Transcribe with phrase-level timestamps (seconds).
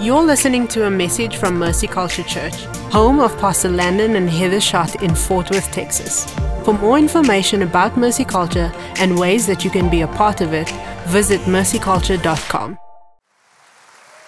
[0.00, 2.54] You're listening to a message from Mercy Culture Church,
[2.92, 6.24] home of Pastor Landon and Heather Schott in Fort Worth, Texas.
[6.64, 10.52] For more information about Mercy Culture and ways that you can be a part of
[10.52, 10.70] it,
[11.08, 12.78] visit mercyculture.com.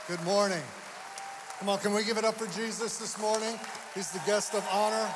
[0.08, 0.62] Good morning.
[1.60, 3.56] Come on, can we give it up for Jesus this morning?
[3.94, 5.08] He's the guest of honor.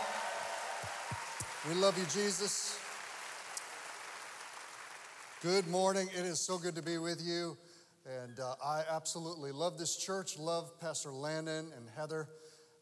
[1.68, 2.78] We love you, Jesus.
[5.42, 6.08] Good morning.
[6.16, 7.56] It is so good to be with you.
[8.06, 12.28] And uh, I absolutely love this church, love Pastor Landon and Heather.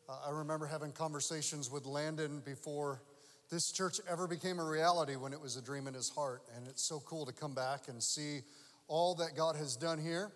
[0.09, 3.02] Uh, I remember having conversations with Landon before
[3.48, 6.43] this church ever became a reality when it was a dream in his heart.
[6.56, 8.41] And it's so cool to come back and see
[8.88, 10.32] all that God has done here.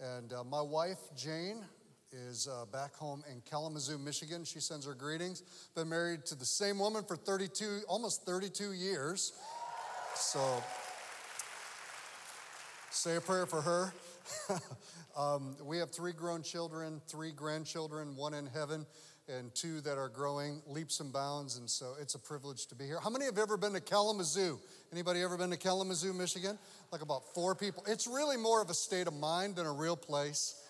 [0.00, 1.64] And uh, my wife, Jane,
[2.12, 4.44] is uh, back home in Kalamazoo, Michigan.
[4.44, 5.44] She sends her greetings.
[5.74, 9.32] Been married to the same woman for 32, almost 32 years.
[10.14, 10.62] So
[12.90, 13.94] say a prayer for her.
[15.16, 18.86] um, we have three grown children, three grandchildren, one in heaven,
[19.28, 21.56] and two that are growing leaps and bounds.
[21.56, 22.98] And so it's a privilege to be here.
[23.02, 24.58] How many have ever been to Kalamazoo?
[24.92, 26.58] Anybody ever been to Kalamazoo, Michigan?
[26.92, 27.84] Like about four people.
[27.86, 30.62] It's really more of a state of mind than a real place,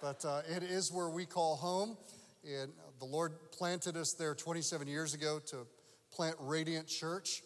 [0.00, 1.96] but uh, it is where we call home.
[2.44, 5.66] And the Lord planted us there 27 years ago to
[6.12, 7.42] plant Radiant Church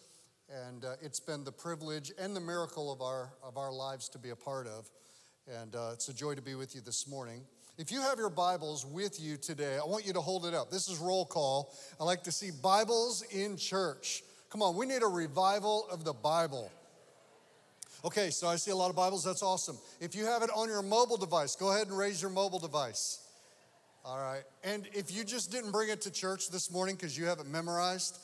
[0.68, 4.18] and uh, it's been the privilege and the miracle of our of our lives to
[4.18, 4.88] be a part of
[5.50, 7.42] and uh, it's a joy to be with you this morning.
[7.76, 10.70] If you have your Bibles with you today, I want you to hold it up.
[10.70, 11.74] This is roll call.
[11.98, 14.22] I like to see Bibles in church.
[14.50, 16.70] Come on, we need a revival of the Bible.
[18.04, 19.24] Okay, so I see a lot of Bibles.
[19.24, 19.78] That's awesome.
[20.00, 23.26] If you have it on your mobile device, go ahead and raise your mobile device.
[24.04, 24.42] All right.
[24.64, 28.18] And if you just didn't bring it to church this morning because you haven't memorized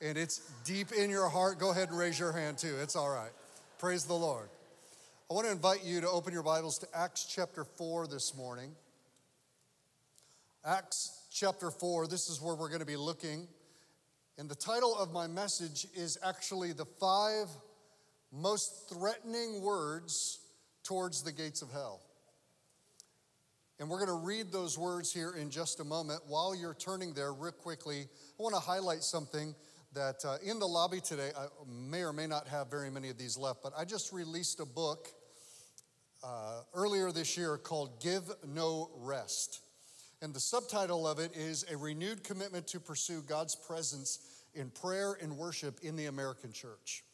[0.00, 2.74] and it's deep in your heart, go ahead and raise your hand too.
[2.82, 3.30] It's all right.
[3.78, 4.48] Praise the Lord.
[5.30, 8.72] I want to invite you to open your Bibles to Acts chapter 4 this morning.
[10.64, 13.46] Acts chapter 4, this is where we're going to be looking.
[14.38, 17.46] And the title of my message is actually the five
[18.32, 20.40] most threatening words
[20.82, 22.00] towards the gates of hell.
[23.78, 26.22] And we're going to read those words here in just a moment.
[26.26, 29.54] While you're turning there, real quickly, I want to highlight something
[29.94, 33.16] that uh, in the lobby today, I may or may not have very many of
[33.16, 35.08] these left, but I just released a book
[36.22, 39.62] uh, earlier this year called Give No Rest.
[40.22, 45.16] And the subtitle of it is A Renewed Commitment to Pursue God's Presence in Prayer
[45.22, 47.04] and Worship in the American Church.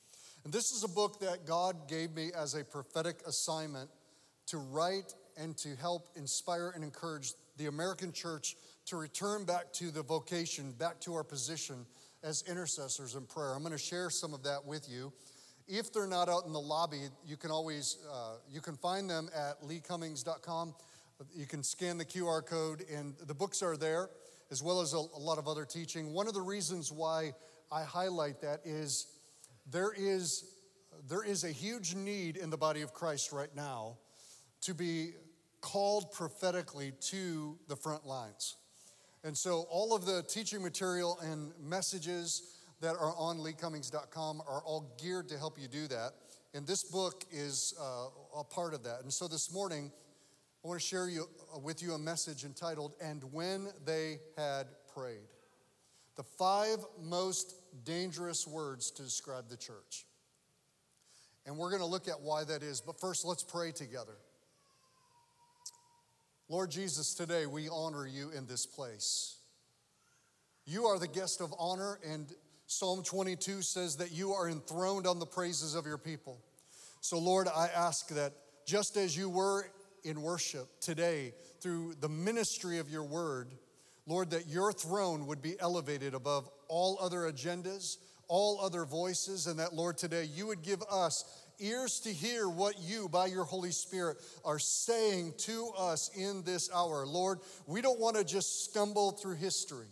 [0.45, 3.91] And this is a book that God gave me as a prophetic assignment
[4.47, 8.56] to write and to help inspire and encourage the American church
[8.87, 11.87] to return back to the vocation, back to our position
[12.22, 13.55] as intercessors in prayer.
[13.55, 15.12] I'm going to share some of that with you.
[15.69, 19.28] If they're not out in the lobby, you can always uh, you can find them
[19.34, 20.75] at leecummings.com.
[21.34, 24.10] You can scan the QR code, and the books are there,
[24.50, 26.12] as well as a, a lot of other teaching.
[26.12, 27.32] One of the reasons why
[27.72, 29.09] I highlight that is
[29.71, 30.44] there is
[31.09, 33.97] there is a huge need in the body of Christ right now
[34.62, 35.12] to be
[35.60, 38.56] called prophetically to the front lines.
[39.25, 44.97] And so all of the teaching material and messages that are on leecummings.com are all
[45.03, 46.12] geared to help you do that.
[46.54, 49.03] And this book is uh, a part of that.
[49.03, 49.91] And so this morning,
[50.64, 54.66] I want to share you, uh, with you a message entitled, And When They Had
[54.94, 55.28] Prayed.
[56.16, 57.54] The five most
[57.84, 60.06] dangerous words to describe the church.
[61.44, 62.81] And we're going to look at why that is.
[62.81, 64.16] But first, let's pray together.
[66.48, 69.36] Lord Jesus, today we honor you in this place.
[70.65, 72.26] You are the guest of honor, and
[72.69, 76.41] Psalm 22 says that you are enthroned on the praises of your people.
[77.00, 78.32] So, Lord, I ask that
[78.66, 79.71] just as you were
[80.03, 83.54] in worship today through the ministry of your word,
[84.06, 89.60] Lord, that your throne would be elevated above all other agendas, all other voices, and
[89.60, 91.25] that, Lord, today you would give us
[91.60, 96.69] ears to hear what you, by your Holy Spirit, are saying to us in this
[96.75, 97.06] hour.
[97.06, 99.89] Lord, we don't want to just stumble through history,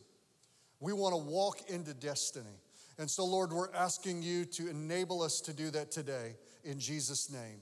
[0.80, 2.58] we want to walk into destiny.
[2.98, 7.30] And so, Lord, we're asking you to enable us to do that today in Jesus'
[7.30, 7.60] name.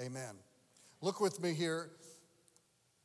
[0.00, 0.36] Amen.
[1.00, 1.90] Look with me here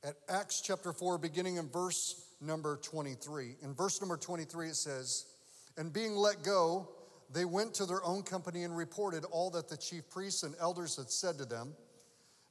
[0.03, 3.55] at Acts chapter 4, beginning in verse number 23.
[3.63, 5.25] In verse number 23, it says,
[5.77, 6.89] And being let go,
[7.31, 10.97] they went to their own company and reported all that the chief priests and elders
[10.97, 11.73] had said to them.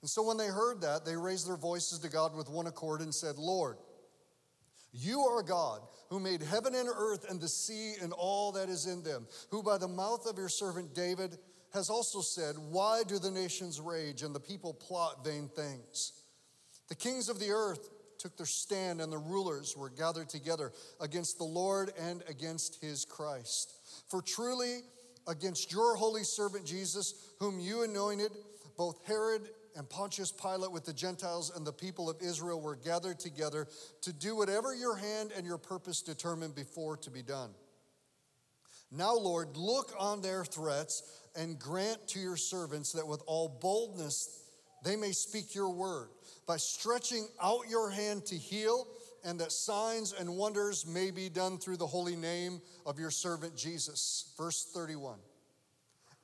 [0.01, 3.01] And so when they heard that, they raised their voices to God with one accord
[3.01, 3.77] and said, Lord,
[4.93, 5.81] you are God
[6.11, 9.63] who made heaven and earth and the sea and all that is in them, who
[9.63, 11.39] by the mouth of your servant David
[11.73, 16.13] has also said, Why do the nations rage and the people plot vain things?
[16.89, 21.39] The kings of the earth took their stand, and the rulers were gathered together against
[21.39, 23.73] the Lord and against his Christ.
[24.11, 24.81] For truly,
[25.27, 28.33] against your holy servant Jesus, whom you anointed,
[28.77, 33.19] both Herod and Pontius Pilate with the Gentiles and the people of Israel were gathered
[33.19, 33.67] together
[34.03, 37.51] to do whatever your hand and your purpose determined before to be done.
[38.91, 41.03] Now, Lord, look on their threats
[41.35, 44.43] and grant to your servants that with all boldness
[44.85, 46.09] they may speak your word
[46.47, 48.87] by stretching out your hand to heal,
[49.25, 53.57] and that signs and wonders may be done through the holy name of your servant
[53.57, 54.33] Jesus.
[54.37, 55.19] Verse 31.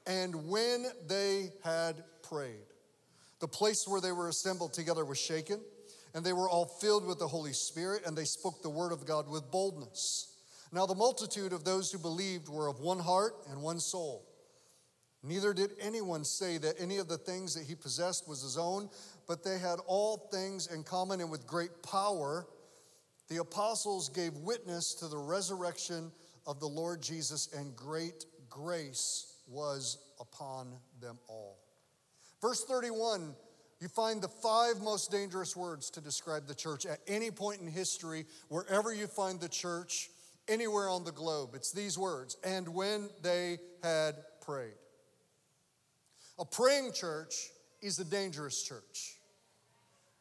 [0.06, 2.66] And when they had prayed,
[3.40, 5.61] the place where they were assembled together was shaken,
[6.14, 9.06] and they were all filled with the Holy Spirit, and they spoke the word of
[9.06, 10.35] God with boldness.
[10.73, 14.25] Now, the multitude of those who believed were of one heart and one soul.
[15.23, 18.88] Neither did anyone say that any of the things that he possessed was his own,
[19.26, 22.46] but they had all things in common, and with great power,
[23.29, 26.12] the apostles gave witness to the resurrection
[26.46, 31.58] of the Lord Jesus, and great grace was upon them all.
[32.40, 33.35] Verse 31,
[33.81, 37.67] you find the five most dangerous words to describe the church at any point in
[37.67, 40.11] history, wherever you find the church,
[40.49, 41.50] anywhere on the globe.
[41.55, 44.75] It's these words, and when they had prayed.
[46.38, 47.50] A praying church
[47.82, 49.19] is a dangerous church.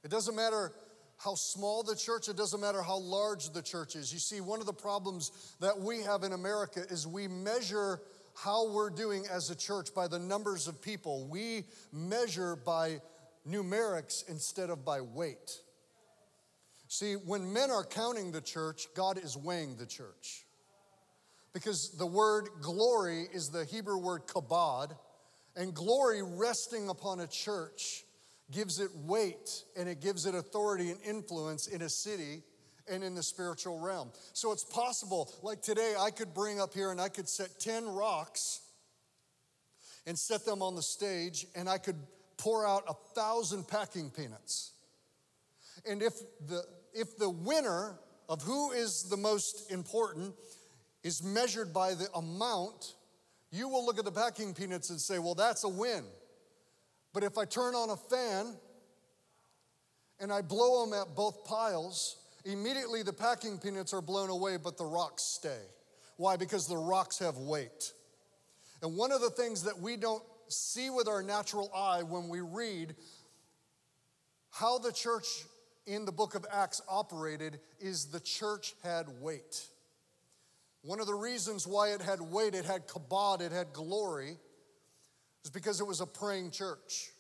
[0.04, 0.74] It doesn't matter
[1.18, 4.14] how small the church, it doesn't matter how large the church is.
[4.14, 8.02] You see, one of the problems that we have in America is we measure
[8.44, 11.28] how we're doing as a church by the numbers of people.
[11.28, 13.02] We measure by
[13.50, 15.60] numerics instead of by weight.
[16.88, 20.46] See, when men are counting the church, God is weighing the church.
[21.52, 24.96] Because the word glory is the Hebrew word kabod,
[25.56, 28.04] and glory resting upon a church
[28.52, 32.44] gives it weight and it gives it authority and influence in a city
[32.90, 34.12] and in the spiritual realm.
[34.34, 37.88] So it's possible, like today, I could bring up here and I could set 10
[37.88, 38.62] rocks
[40.06, 41.98] and set them on the stage, and I could
[42.38, 44.72] pour out a thousand packing peanuts.
[45.86, 46.14] And if
[46.48, 46.64] the,
[46.94, 48.00] if the winner
[48.30, 50.34] of who is the most important
[51.04, 52.94] is measured by the amount,
[53.52, 56.04] you will look at the packing peanuts and say, well, that's a win.
[57.14, 58.56] But if I turn on a fan
[60.20, 62.18] and I blow them at both piles,
[62.52, 65.62] immediately the packing peanuts are blown away, but the rocks stay.
[66.16, 66.38] Why?
[66.38, 67.94] Because the rocks have weight.
[68.82, 72.42] And one of the things that we don't see with our natural eye when we
[72.42, 72.96] read
[74.50, 75.26] how the church
[75.86, 79.68] in the book of Acts operated is the church had weight.
[80.82, 84.38] One of the reasons why it had weight, it had kabod, it had glory,
[85.44, 87.12] is because it was a praying church.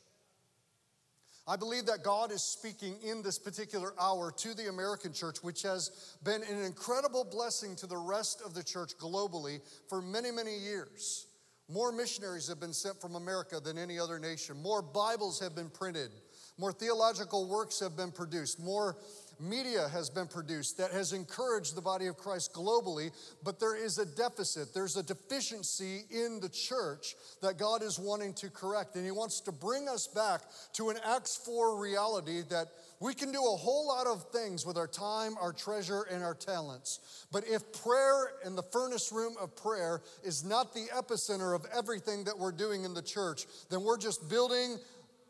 [1.49, 5.61] I believe that God is speaking in this particular hour to the American church, which
[5.61, 10.57] has been an incredible blessing to the rest of the church globally for many, many
[10.57, 11.27] years.
[11.69, 14.61] More missionaries have been sent from America than any other nation.
[14.61, 16.11] More Bibles have been printed.
[16.57, 18.59] More theological works have been produced.
[18.59, 18.97] More
[19.39, 23.11] media has been produced that has encouraged the body of Christ globally,
[23.43, 24.73] but there is a deficit.
[24.73, 28.95] There's a deficiency in the church that God is wanting to correct.
[28.95, 30.41] And He wants to bring us back
[30.73, 32.67] to an Acts 4 reality that
[32.99, 36.33] we can do a whole lot of things with our time, our treasure, and our
[36.33, 37.27] talents.
[37.31, 42.23] But if prayer in the furnace room of prayer is not the epicenter of everything
[42.23, 44.77] that we're doing in the church, then we're just building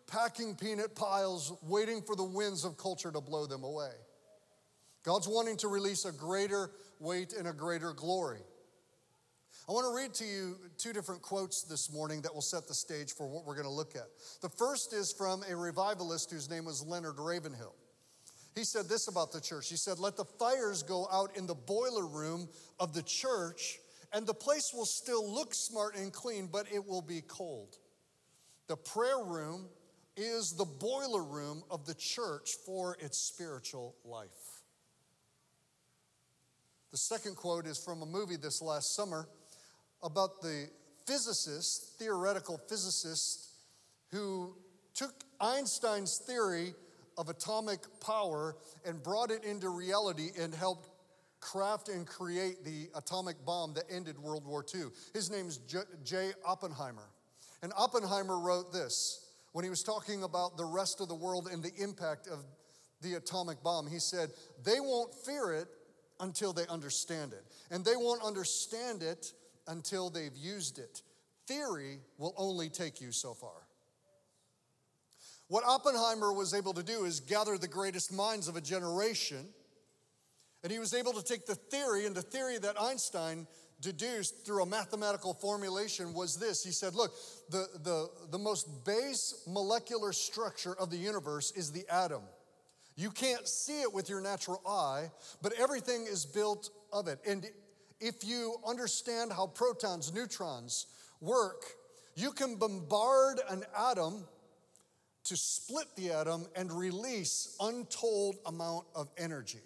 [0.08, 3.92] packing peanut piles, waiting for the winds of culture to blow them away.
[5.04, 8.42] God's wanting to release a greater weight and a greater glory.
[9.70, 12.74] I want to read to you two different quotes this morning that will set the
[12.74, 14.08] stage for what we're going to look at.
[14.42, 17.76] The first is from a revivalist whose name was Leonard Ravenhill.
[18.56, 19.70] He said this about the church.
[19.70, 22.48] He said, Let the fires go out in the boiler room
[22.80, 23.78] of the church,
[24.14, 27.78] and the place will still look smart and clean, but it will be cold.
[28.68, 29.68] The prayer room
[30.18, 34.58] is the boiler room of the church for its spiritual life.
[36.92, 39.28] The second quote is from a movie this last summer
[40.02, 40.68] about the
[41.06, 43.50] physicist, theoretical physicist,
[44.12, 44.56] who
[44.94, 46.74] took Einstein's theory
[47.18, 48.56] of atomic power
[48.86, 50.90] and brought it into reality and helped
[51.40, 54.86] craft and create the atomic bomb that ended World War II.
[55.14, 55.60] His name is
[56.04, 56.32] J.
[56.46, 57.10] Oppenheimer.
[57.62, 59.27] And Oppenheimer wrote this
[59.58, 62.46] when he was talking about the rest of the world and the impact of
[63.02, 63.88] the atomic bomb.
[63.88, 64.30] He said,
[64.64, 65.68] They won't fear it
[66.20, 69.34] until they understand it, and they won't understand it
[69.68, 71.02] until they've used it.
[71.48, 73.66] Theory will only take you so far.
[75.48, 79.44] What Oppenheimer was able to do is gather the greatest minds of a generation,
[80.62, 83.48] and he was able to take the theory, and the theory that Einstein
[83.82, 86.64] deduced through a mathematical formulation was this.
[86.64, 87.14] He said, Look,
[87.50, 92.24] the, the, the most base molecular structure of the universe is the atom.
[92.96, 97.20] You can't see it with your natural eye, but everything is built of it.
[97.28, 97.46] And
[98.00, 100.88] if you understand how protons, neutrons
[101.22, 101.64] work,
[102.16, 104.26] you can bombard an atom
[105.26, 109.62] to split the atom and release untold amount of energy.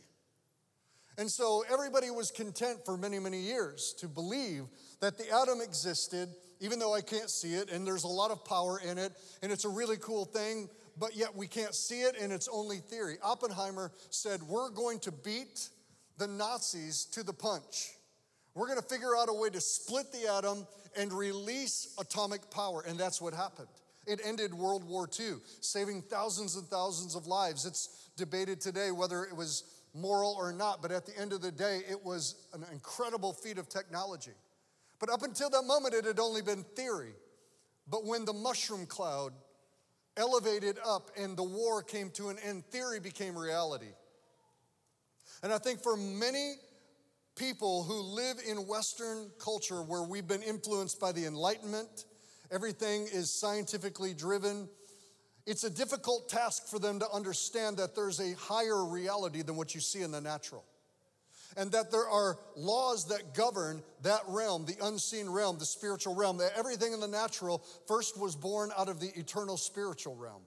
[1.22, 4.64] And so everybody was content for many, many years to believe
[5.02, 8.44] that the atom existed, even though I can't see it, and there's a lot of
[8.44, 9.12] power in it,
[9.44, 12.78] and it's a really cool thing, but yet we can't see it, and it's only
[12.78, 13.18] theory.
[13.22, 15.70] Oppenheimer said, We're going to beat
[16.18, 17.92] the Nazis to the punch.
[18.56, 20.66] We're going to figure out a way to split the atom
[20.98, 22.84] and release atomic power.
[22.88, 23.68] And that's what happened.
[24.08, 27.68] It ended World War II, saving thousands and thousands of lives.
[27.68, 29.64] It's debated today whether it was
[29.94, 33.58] moral or not, but at the end of the day, it was an incredible feat
[33.58, 34.32] of technology.
[35.00, 37.14] But up until that moment, it had only been theory.
[37.88, 39.34] But when the mushroom cloud
[40.16, 43.94] elevated up and the war came to an end, theory became reality.
[45.44, 46.56] And I think for many
[47.36, 52.06] people who live in Western culture where we've been influenced by the Enlightenment,
[52.52, 54.70] everything is scientifically driven.
[55.46, 59.74] It's a difficult task for them to understand that there's a higher reality than what
[59.74, 60.64] you see in the natural.
[61.58, 66.38] And that there are laws that govern that realm, the unseen realm, the spiritual realm,
[66.38, 70.44] that everything in the natural first was born out of the eternal spiritual realm.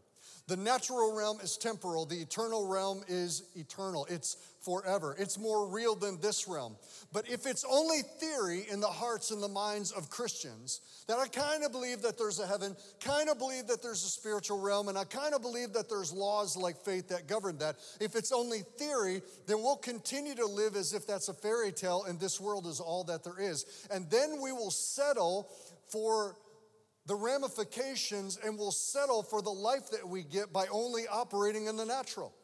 [0.47, 4.07] The natural realm is temporal, the eternal realm is eternal.
[4.11, 5.15] It's forever.
[5.19, 6.77] It's more real than this realm.
[7.13, 11.29] But if it's only theory in the hearts and the minds of Christians, that I
[11.29, 14.89] kind of believe that there's a heaven, kind of believe that there's a spiritual realm,
[14.89, 17.77] and I kind of believe that there's laws like faith that govern that.
[18.01, 22.05] If it's only theory, then we'll continue to live as if that's a fairy tale
[22.05, 23.87] and this world is all that there is.
[23.91, 25.51] And then we will settle
[25.89, 26.37] for
[27.07, 31.77] the ramifications and will settle for the life that we get by only operating in
[31.77, 32.35] the natural.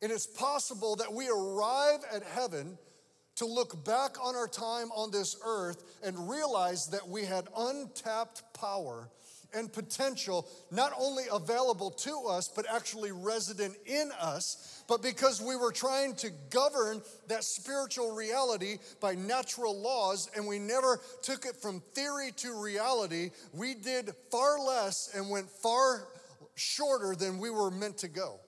[0.00, 2.78] And it's possible that we arrive at heaven
[3.36, 8.42] to look back on our time on this earth and realize that we had untapped
[8.54, 9.08] power
[9.54, 14.82] and potential not only available to us, but actually resident in us.
[14.88, 20.58] But because we were trying to govern that spiritual reality by natural laws and we
[20.58, 26.08] never took it from theory to reality, we did far less and went far
[26.54, 28.40] shorter than we were meant to go.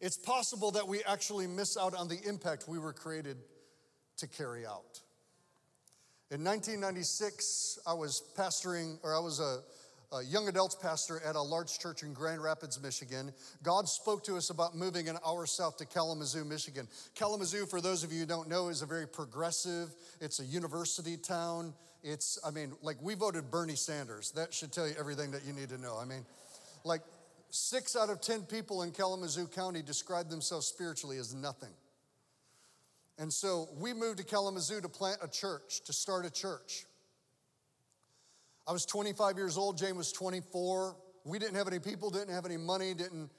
[0.00, 3.38] It's possible that we actually miss out on the impact we were created
[4.18, 5.00] to carry out.
[6.34, 9.60] In 1996, I was pastoring, or I was a,
[10.12, 13.32] a, young adults pastor at a large church in Grand Rapids, Michigan.
[13.62, 16.88] God spoke to us about moving an hour south to Kalamazoo, Michigan.
[17.14, 21.16] Kalamazoo, for those of you who don't know, is a very progressive, it's a university
[21.16, 21.72] town.
[22.02, 24.32] It's, I mean, like we voted Bernie Sanders.
[24.32, 25.96] That should tell you everything that you need to know.
[26.02, 26.26] I mean,
[26.82, 27.02] like
[27.50, 31.70] six out of 10 people in Kalamazoo County describe themselves spiritually as nothing.
[33.18, 36.84] And so we moved to Kalamazoo to plant a church, to start a church.
[38.66, 40.96] I was 25 years old, Jane was 24.
[41.24, 43.30] We didn't have any people, didn't have any money, didn't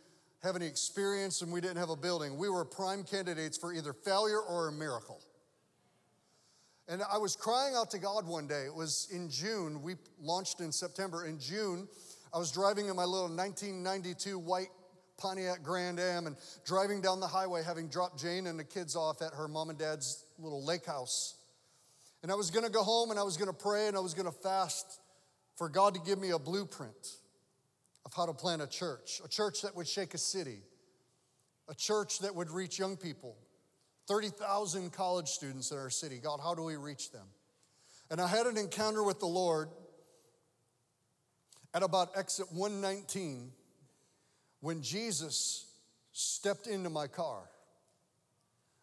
[0.43, 2.37] have any experience, and we didn't have a building.
[2.37, 5.19] We were prime candidates for either failure or a miracle.
[6.87, 8.65] And I was crying out to God one day.
[8.65, 9.81] It was in June.
[9.81, 11.25] We launched in September.
[11.25, 11.87] In June,
[12.31, 14.69] I was driving in my little 1992 white
[15.17, 19.21] Pontiac Grand Am and driving down the highway, having dropped Jane and the kids off
[19.21, 21.35] at her mom and dad's little lake house.
[22.21, 24.31] And I was gonna go home and I was gonna pray and I was gonna
[24.31, 24.99] fast
[25.55, 27.17] for God to give me a blueprint
[28.05, 30.61] of how to plant a church, a church that would shake a city,
[31.69, 33.37] a church that would reach young people,
[34.07, 36.19] 30,000 college students in our city.
[36.19, 37.27] God, how do we reach them?
[38.11, 39.69] And I had an encounter with the Lord
[41.73, 43.51] at about exit 119
[44.61, 45.67] when Jesus
[46.11, 47.41] stepped into my car.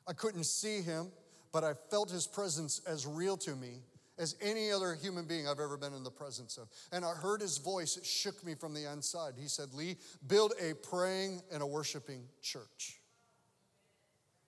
[0.06, 1.08] I couldn't see him,
[1.52, 3.80] but I felt his presence as real to me
[4.18, 6.68] as any other human being I've ever been in the presence of.
[6.92, 9.34] And I heard his voice, it shook me from the inside.
[9.38, 13.00] He said, Lee, build a praying and a worshiping church.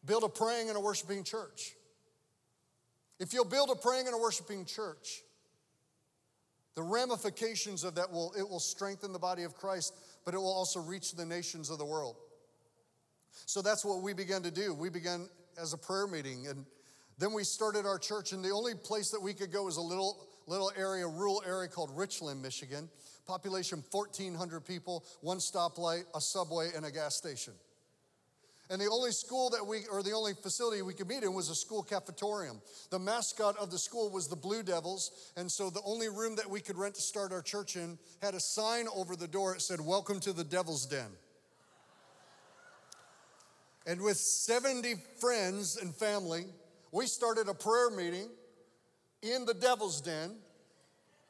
[0.04, 1.72] Build a praying and a worshiping church.
[3.18, 5.22] If you'll build a praying and a worshiping church,
[6.74, 10.52] the ramifications of that will it will strengthen the body of Christ but it will
[10.52, 12.16] also reach the nations of the world.
[13.46, 14.74] So that's what we began to do.
[14.74, 15.28] We began
[15.60, 16.64] as a prayer meeting, and
[17.18, 19.82] then we started our church, and the only place that we could go was a
[19.82, 22.88] little, little area, rural area called Richland, Michigan.
[23.26, 27.54] Population 1,400 people, one stoplight, a subway, and a gas station.
[28.70, 31.50] And the only school that we, or the only facility we could meet in was
[31.50, 32.60] a school cafetorium.
[32.90, 35.32] The mascot of the school was the Blue Devils.
[35.36, 38.34] And so the only room that we could rent to start our church in had
[38.34, 39.54] a sign over the door.
[39.54, 41.10] It said, Welcome to the Devil's Den.
[43.86, 46.46] And with 70 friends and family,
[46.90, 48.30] we started a prayer meeting
[49.20, 50.36] in the Devil's Den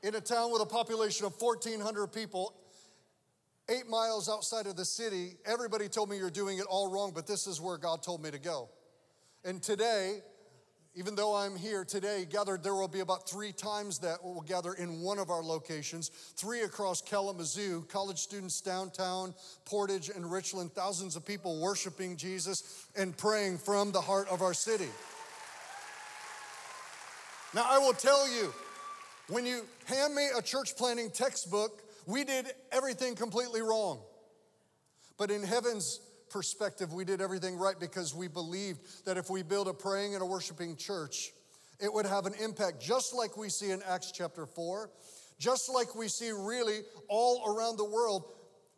[0.05, 2.55] in a town with a population of 1,400 people
[3.69, 7.27] eight miles outside of the city, everybody told me you're doing it all wrong, but
[7.27, 8.69] this is where God told me to go.
[9.45, 10.21] And today,
[10.95, 14.75] even though I'm here today gathered, there will be about three times that we'll gather
[14.75, 21.17] in one of our locations, three across Kalamazoo, college students downtown, Portage and Richland, thousands
[21.17, 24.89] of people worshiping Jesus and praying from the heart of our city.
[27.55, 28.53] Now, I will tell you,
[29.29, 34.03] when you hand me a church planting textbook, we did everything completely wrong.
[35.17, 39.69] But in heaven's perspective, we did everything right because we believed that if we build
[39.69, 41.33] a praying and a worshiping church,
[41.81, 44.91] it would have an impact, just like we see in Acts chapter 4,
[45.39, 48.34] just like we see really all around the world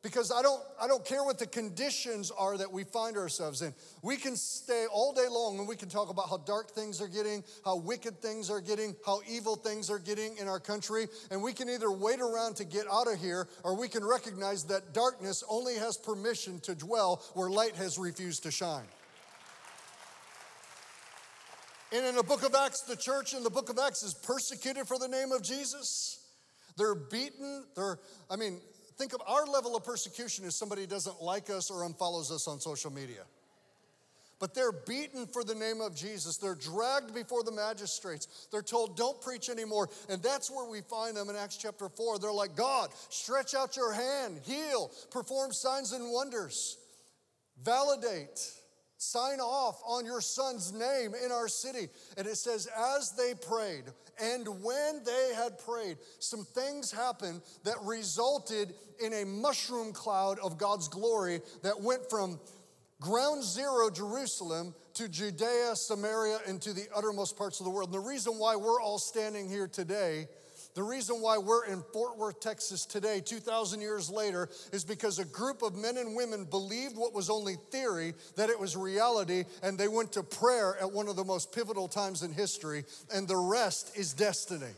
[0.07, 3.75] because I don't, I don't care what the conditions are that we find ourselves in.
[4.03, 7.09] We can stay all day long and we can talk about how dark things are
[7.09, 11.09] getting, how wicked things are getting, how evil things are getting in our country.
[11.33, 14.63] And we can either wait around to get out of here or we can recognize
[14.67, 18.87] that darkness only has permission to dwell where light has refused to shine.
[21.93, 24.87] And in the book of Acts, the church in the book of Acts is persecuted
[24.87, 26.21] for the name of Jesus.
[26.77, 27.65] They're beaten.
[27.75, 27.99] They're,
[28.31, 28.61] I mean,
[28.97, 32.61] Think of our level of persecution as somebody doesn't like us or unfollows us on
[32.61, 33.23] social media.
[34.39, 36.37] But they're beaten for the name of Jesus.
[36.37, 38.49] They're dragged before the magistrates.
[38.53, 39.89] They're told, don't preach anymore.
[40.11, 42.19] And that's where we find them in Acts chapter 4.
[42.19, 46.77] They're like, God, stretch out your hand, heal, perform signs and wonders,
[47.63, 48.41] validate
[48.99, 51.89] sign off on your son's name in our city.
[52.17, 53.85] And it says, as they prayed,
[54.21, 60.59] and when they had prayed, some things happened that resulted in a mushroom cloud of
[60.59, 62.41] God's glory that went from
[63.01, 67.93] ground zero, Jerusalem, to Judea, Samaria, and to the uttermost parts of the world.
[67.93, 70.29] And the reason why we're all standing here today
[70.77, 75.25] the reason why we're in Fort Worth, Texas today, 2,000 years later, is because a
[75.25, 79.79] group of men and women believed what was only theory, that it was reality, and
[79.79, 82.85] they went to prayer at one of the most pivotal times in history,
[83.15, 84.75] and the rest is destiny.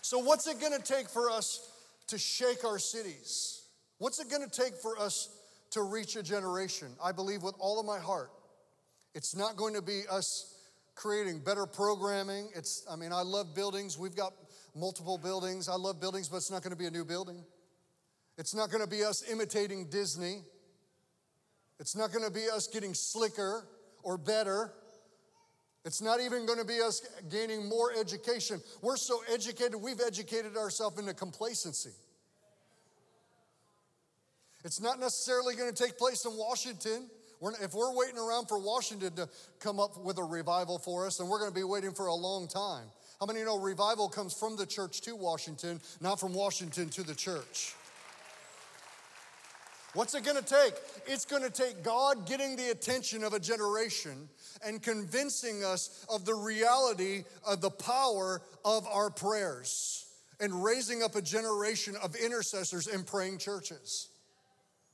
[0.00, 1.68] So, what's it gonna take for us
[2.06, 3.62] to shake our cities?
[3.98, 5.28] What's it gonna take for us
[5.70, 6.94] to reach a generation?
[7.02, 8.30] I believe with all of my heart,
[9.12, 10.54] it's not going to be us
[11.00, 12.50] creating better programming.
[12.54, 13.96] It's, I mean, I love buildings.
[13.98, 14.34] We've got
[14.76, 15.66] multiple buildings.
[15.66, 17.42] I love buildings, but it's not going to be a new building.
[18.36, 20.42] It's not going to be us imitating Disney.
[21.78, 23.66] It's not going to be us getting slicker
[24.02, 24.72] or better.
[25.86, 28.60] It's not even going to be us gaining more education.
[28.82, 31.94] We're so educated, we've educated ourselves into complacency.
[34.64, 37.08] It's not necessarily going to take place in Washington.
[37.40, 41.16] We're, if we're waiting around for Washington to come up with a revival for us,
[41.16, 42.84] then we're going to be waiting for a long time.
[43.18, 47.14] How many know revival comes from the church to Washington, not from Washington to the
[47.14, 47.74] church?
[49.92, 50.74] What's it gonna take?
[51.06, 54.28] It's gonna take God getting the attention of a generation
[54.64, 60.06] and convincing us of the reality of the power of our prayers
[60.38, 64.08] and raising up a generation of intercessors and praying churches.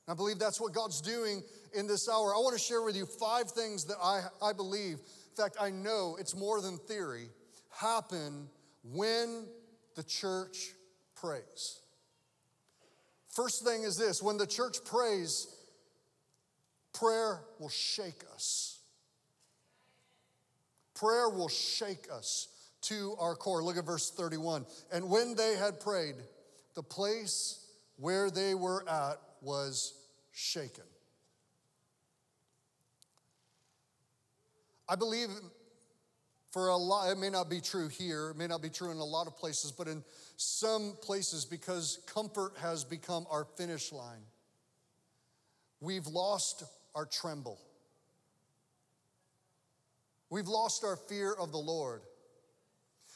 [0.09, 1.43] I believe that's what God's doing
[1.75, 2.35] in this hour.
[2.35, 5.71] I want to share with you five things that I, I believe, in fact, I
[5.71, 7.29] know it's more than theory,
[7.71, 8.49] happen
[8.85, 9.47] when
[9.97, 10.71] the church
[11.17, 11.81] prays.
[13.29, 15.49] First thing is this when the church prays,
[16.95, 18.79] prayer will shake us.
[20.95, 22.49] Prayer will shake us
[22.83, 23.63] to our core.
[23.63, 24.65] Look at verse 31.
[24.93, 26.15] And when they had prayed,
[26.75, 27.67] the place
[27.97, 29.95] where they were at was
[30.33, 30.85] shaken.
[34.89, 35.29] I believe
[36.53, 38.97] for a lot, it may not be true here, it may not be true in
[38.97, 40.03] a lot of places, but in
[40.37, 44.23] some places, because comfort has become our finish line,
[45.81, 47.59] we've lost our tremble.
[50.31, 52.01] We've lost our fear of the Lord.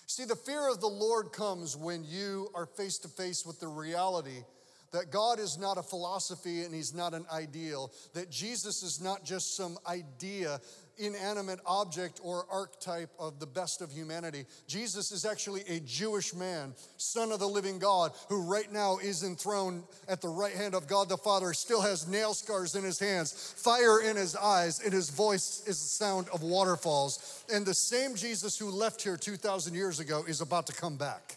[0.07, 3.69] See, the fear of the Lord comes when you are face to face with the
[3.69, 4.45] reality
[4.93, 9.25] that God is not a philosophy and He's not an ideal, that Jesus is not
[9.25, 10.61] just some idea,
[10.99, 14.45] inanimate object or archetype of the best of humanity.
[14.67, 19.23] Jesus is actually a Jewish man, son of the living God, who right now is
[19.23, 22.99] enthroned at the right hand of God the Father, still has nail scars in his
[22.99, 27.45] hands, fire in his eyes, and his voice is the sound of waterfalls.
[27.53, 31.37] And the same Jesus who left here 2,000 years ago is about to come back.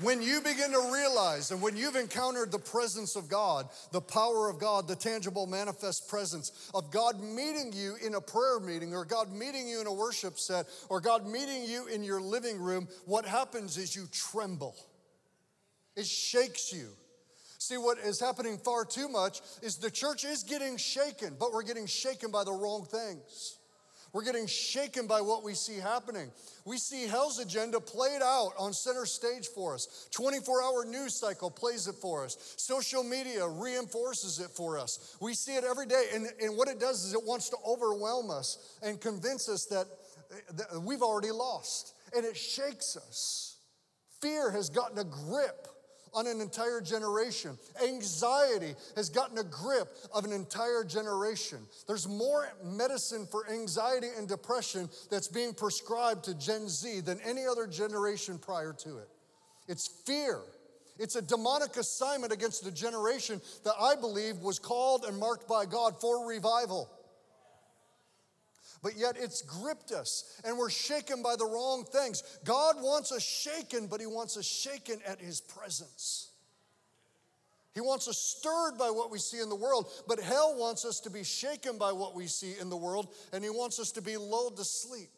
[0.00, 4.50] When you begin to realize and when you've encountered the presence of God, the power
[4.50, 9.04] of God, the tangible manifest presence of God meeting you in a prayer meeting or
[9.04, 12.88] God meeting you in a worship set or God meeting you in your living room,
[13.04, 14.74] what happens is you tremble.
[15.94, 16.88] It shakes you.
[17.58, 21.62] See, what is happening far too much is the church is getting shaken, but we're
[21.62, 23.58] getting shaken by the wrong things.
[24.14, 26.30] We're getting shaken by what we see happening.
[26.64, 30.08] We see hell's agenda played out on center stage for us.
[30.12, 32.54] 24 hour news cycle plays it for us.
[32.56, 35.16] Social media reinforces it for us.
[35.20, 36.06] We see it every day.
[36.14, 39.86] And, and what it does is it wants to overwhelm us and convince us that,
[40.56, 41.94] that we've already lost.
[42.16, 43.56] And it shakes us.
[44.22, 45.66] Fear has gotten a grip
[46.14, 47.58] on an entire generation.
[47.82, 51.58] Anxiety has gotten a grip of an entire generation.
[51.86, 57.46] There's more medicine for anxiety and depression that's being prescribed to Gen Z than any
[57.46, 59.08] other generation prior to it.
[59.68, 60.40] It's fear.
[60.98, 65.66] It's a demonic assignment against a generation that I believe was called and marked by
[65.66, 66.88] God for revival
[68.84, 72.22] but yet it's gripped us and we're shaken by the wrong things.
[72.44, 76.28] God wants us shaken, but He wants us shaken at His presence.
[77.72, 81.00] He wants us stirred by what we see in the world, but hell wants us
[81.00, 84.02] to be shaken by what we see in the world, and He wants us to
[84.02, 85.10] be lulled to sleep.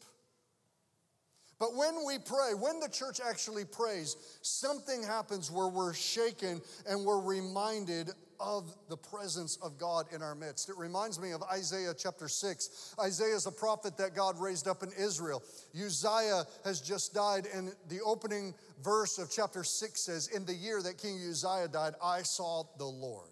[1.59, 7.05] But when we pray, when the church actually prays, something happens where we're shaken and
[7.05, 10.69] we're reminded of the presence of God in our midst.
[10.69, 12.95] It reminds me of Isaiah chapter 6.
[13.01, 15.43] Isaiah is a prophet that God raised up in Israel.
[15.75, 20.83] Uzziah has just died, and the opening verse of chapter 6 says, In the year
[20.83, 23.31] that King Uzziah died, I saw the Lord.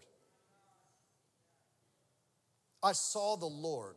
[2.83, 3.97] I saw the Lord.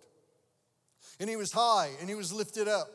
[1.20, 2.90] And he was high and he was lifted up.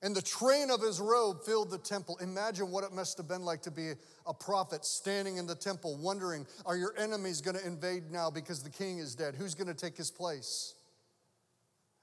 [0.00, 2.18] And the train of his robe filled the temple.
[2.22, 3.94] Imagine what it must have been like to be
[4.26, 8.62] a prophet standing in the temple, wondering, are your enemies going to invade now because
[8.62, 9.34] the king is dead?
[9.34, 10.74] Who's going to take his place?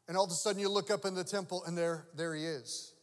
[0.09, 2.45] And all of a sudden you look up in the temple and there, there he
[2.45, 2.93] is.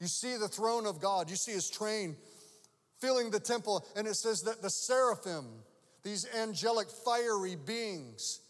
[0.00, 2.16] You see the throne of God, you see his train
[3.00, 5.46] filling the temple, and it says that the seraphim,
[6.02, 8.40] these angelic fiery beings,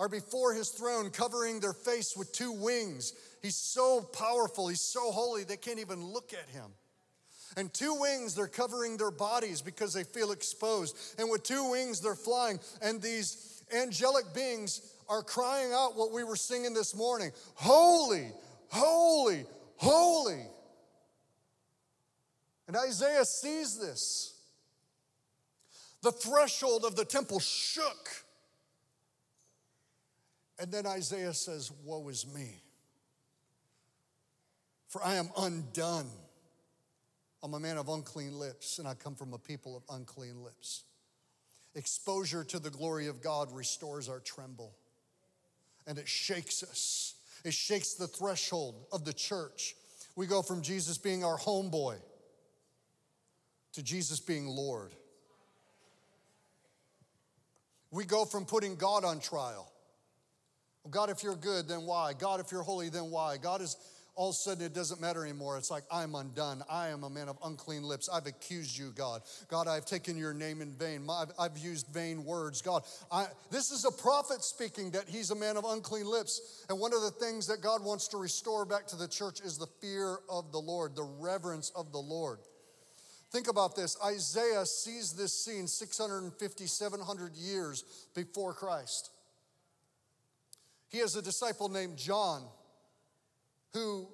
[0.00, 3.12] are before his throne, covering their face with two wings.
[3.42, 6.70] He's so powerful, he's so holy, they can't even look at him.
[7.54, 10.96] And two wings, they're covering their bodies because they feel exposed.
[11.18, 12.60] And with two wings, they're flying.
[12.80, 18.32] And these angelic beings are crying out what we were singing this morning Holy,
[18.68, 19.44] holy,
[19.76, 20.46] holy.
[22.68, 24.34] And Isaiah sees this.
[26.02, 28.08] The threshold of the temple shook.
[30.60, 32.62] And then Isaiah says, Woe is me,
[34.88, 36.06] for I am undone.
[37.42, 40.84] I'm a man of unclean lips, and I come from a people of unclean lips.
[41.74, 44.74] Exposure to the glory of God restores our tremble,
[45.86, 47.14] and it shakes us.
[47.42, 49.74] It shakes the threshold of the church.
[50.14, 51.96] We go from Jesus being our homeboy
[53.72, 54.92] to Jesus being Lord.
[57.90, 59.69] We go from putting God on trial
[60.88, 62.12] God, if you're good, then why?
[62.14, 63.36] God, if you're holy, then why?
[63.36, 63.76] God is
[64.14, 65.56] all of a sudden it doesn't matter anymore.
[65.56, 66.62] It's like, I'm undone.
[66.68, 68.08] I am a man of unclean lips.
[68.08, 69.22] I've accused you, God.
[69.48, 71.08] God, I've taken your name in vain.
[71.38, 72.62] I've, used vain words.
[72.62, 76.64] God, I, this is a prophet speaking that he's a man of unclean lips.
[76.68, 79.58] And one of the things that God wants to restore back to the church is
[79.58, 82.40] the fear of the Lord, the reverence of the Lord.
[83.30, 89.10] Think about this Isaiah sees this scene 650, 700 years before Christ.
[90.90, 92.42] He has a disciple named John
[93.72, 94.08] who,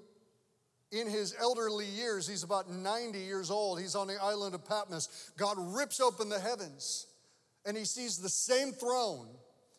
[0.92, 5.32] in his elderly years, he's about 90 years old, he's on the island of Patmos.
[5.36, 7.06] God rips open the heavens
[7.64, 9.26] and he sees the same throne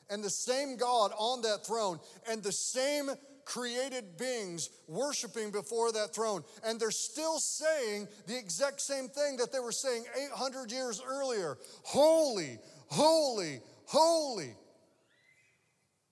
[0.09, 3.09] and the same God on that throne and the same
[3.45, 6.43] created beings worshiping before that throne.
[6.65, 11.57] And they're still saying the exact same thing that they were saying 800 years earlier
[11.83, 12.57] Holy,
[12.87, 14.53] holy, holy.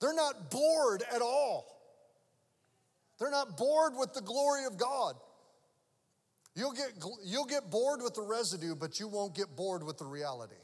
[0.01, 1.65] They're not bored at all.
[3.19, 5.15] They're not bored with the glory of God.
[6.55, 6.91] You'll get,
[7.23, 10.55] you'll get bored with the residue, but you won't get bored with the reality.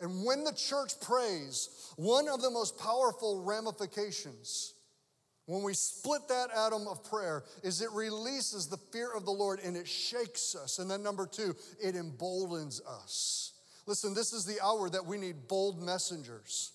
[0.00, 4.74] And when the church prays, one of the most powerful ramifications
[5.46, 9.58] when we split that atom of prayer is it releases the fear of the Lord
[9.58, 10.78] and it shakes us.
[10.78, 13.52] And then number two, it emboldens us.
[13.86, 16.72] Listen, this is the hour that we need bold messengers.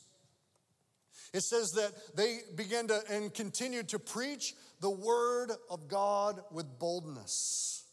[1.35, 6.79] It says that they began to and continued to preach the word of God with
[6.79, 7.83] boldness.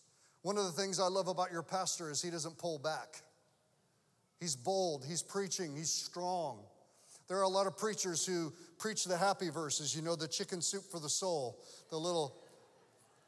[0.42, 3.20] One of the things I love about your pastor is he doesn't pull back.
[4.38, 6.60] He's bold, he's preaching, he's strong.
[7.26, 10.62] There are a lot of preachers who preach the happy verses, you know, the chicken
[10.62, 11.58] soup for the soul,
[11.90, 12.36] the little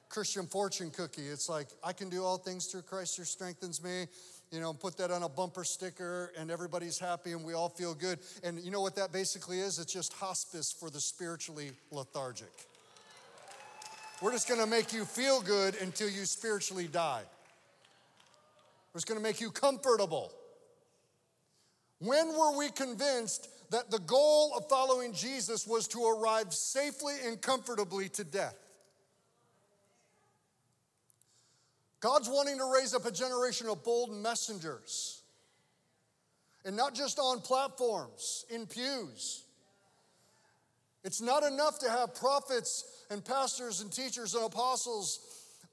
[0.08, 1.26] Christian fortune cookie.
[1.26, 4.06] It's like, I can do all things through Christ who strengthens me.
[4.54, 7.92] You know, put that on a bumper sticker and everybody's happy and we all feel
[7.92, 8.20] good.
[8.44, 9.80] And you know what that basically is?
[9.80, 12.52] It's just hospice for the spiritually lethargic.
[14.22, 17.22] We're just gonna make you feel good until you spiritually die.
[18.92, 20.30] We're just gonna make you comfortable.
[21.98, 27.42] When were we convinced that the goal of following Jesus was to arrive safely and
[27.42, 28.54] comfortably to death?
[32.04, 35.22] God's wanting to raise up a generation of bold messengers.
[36.66, 39.44] And not just on platforms, in pews.
[41.02, 45.20] It's not enough to have prophets and pastors and teachers and apostles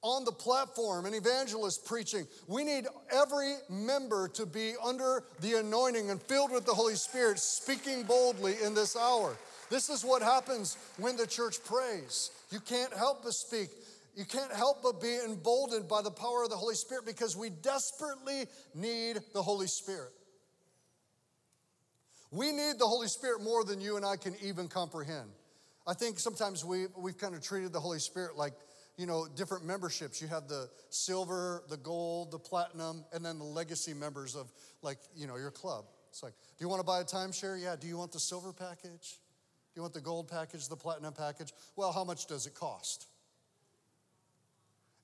[0.02, 2.26] on the platform and evangelists preaching.
[2.48, 7.40] We need every member to be under the anointing and filled with the Holy Spirit,
[7.40, 9.36] speaking boldly in this hour.
[9.70, 12.32] This is what happens when the church prays.
[12.52, 13.70] You can't help but speak.
[14.16, 17.50] You can't help but be emboldened by the power of the Holy Spirit because we
[17.50, 18.46] desperately
[18.76, 20.12] need the Holy Spirit.
[22.32, 25.30] We need the Holy Spirit more than you and I can even comprehend.
[25.88, 28.54] I think sometimes we, we've kind of treated the Holy Spirit like
[28.98, 30.22] you know, different memberships.
[30.22, 35.00] You have the silver, the gold, the platinum, and then the legacy members of like,
[35.16, 35.86] you know, your club.
[36.10, 37.62] It's like, do you want to buy a timeshare?
[37.62, 37.76] Yeah.
[37.80, 39.20] Do you want the silver package?
[39.74, 41.54] Do you want the gold package, the platinum package?
[41.76, 43.08] Well, how much does it cost?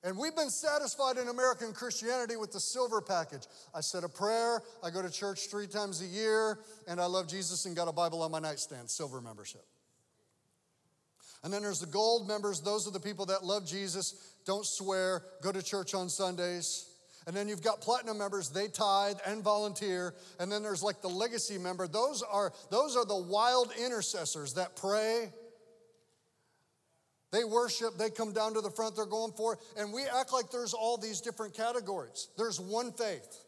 [0.04, 3.42] And we've been satisfied in American Christianity with the silver package.
[3.74, 7.26] I said a prayer, I go to church three times a year, and I love
[7.26, 9.64] Jesus and got a Bible on my nightstand, silver membership.
[11.42, 12.60] And then there's the gold members.
[12.60, 16.86] Those are the people that love Jesus, don't swear, go to church on Sundays.
[17.26, 20.14] And then you've got platinum members, they tithe and volunteer.
[20.40, 21.86] And then there's like the legacy member.
[21.86, 25.32] Those are, those are the wild intercessors that pray.
[27.30, 29.60] They worship, they come down to the front, they're going for it.
[29.76, 32.28] And we act like there's all these different categories.
[32.38, 33.44] There's one faith.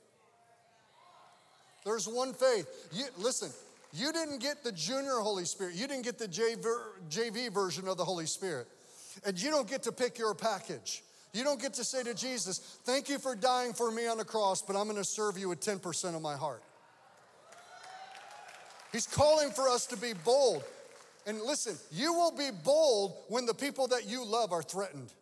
[1.84, 2.66] There's one faith.
[2.92, 3.50] You, listen,
[3.92, 5.74] you didn't get the junior Holy Spirit.
[5.74, 8.68] You didn't get the JV version of the Holy Spirit.
[9.24, 11.02] And you don't get to pick your package.
[11.32, 14.24] You don't get to say to Jesus, Thank you for dying for me on the
[14.24, 16.62] cross, but I'm gonna serve you with 10% of my heart.
[18.92, 20.64] He's calling for us to be bold.
[21.30, 25.12] And listen, you will be bold when the people that you love are threatened.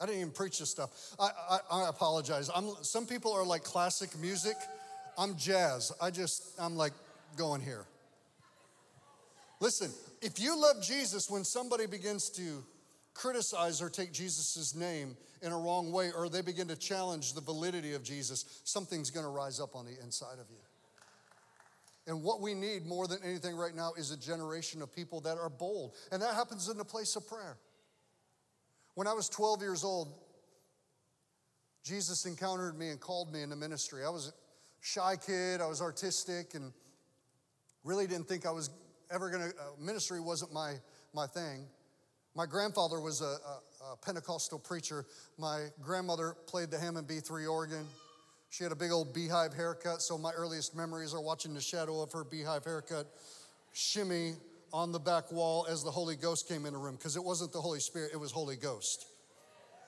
[0.00, 1.14] I didn't even preach this stuff.
[1.20, 2.50] I, I, I apologize.
[2.54, 4.56] I'm, some people are like classic music.
[5.18, 5.92] I'm jazz.
[6.00, 6.94] I just, I'm like
[7.36, 7.84] going here.
[9.60, 9.90] Listen,
[10.22, 12.64] if you love Jesus, when somebody begins to
[13.12, 17.42] criticize or take Jesus' name in a wrong way, or they begin to challenge the
[17.42, 20.65] validity of Jesus, something's gonna rise up on the inside of you.
[22.06, 25.38] And what we need more than anything right now is a generation of people that
[25.38, 25.94] are bold.
[26.12, 27.58] And that happens in the place of prayer.
[28.94, 30.08] When I was 12 years old,
[31.84, 34.04] Jesus encountered me and called me into ministry.
[34.04, 34.32] I was a
[34.80, 36.72] shy kid, I was artistic, and
[37.84, 38.70] really didn't think I was
[39.10, 40.74] ever gonna, uh, ministry wasn't my,
[41.12, 41.66] my thing.
[42.34, 45.06] My grandfather was a, a, a Pentecostal preacher.
[45.38, 47.86] My grandmother played the Hammond B3 organ.
[48.50, 52.00] She had a big old beehive haircut, so my earliest memories are watching the shadow
[52.02, 53.06] of her beehive haircut
[53.72, 54.32] shimmy
[54.72, 57.52] on the back wall as the Holy Ghost came in the room, because it wasn't
[57.52, 59.06] the Holy Spirit, it was Holy Ghost.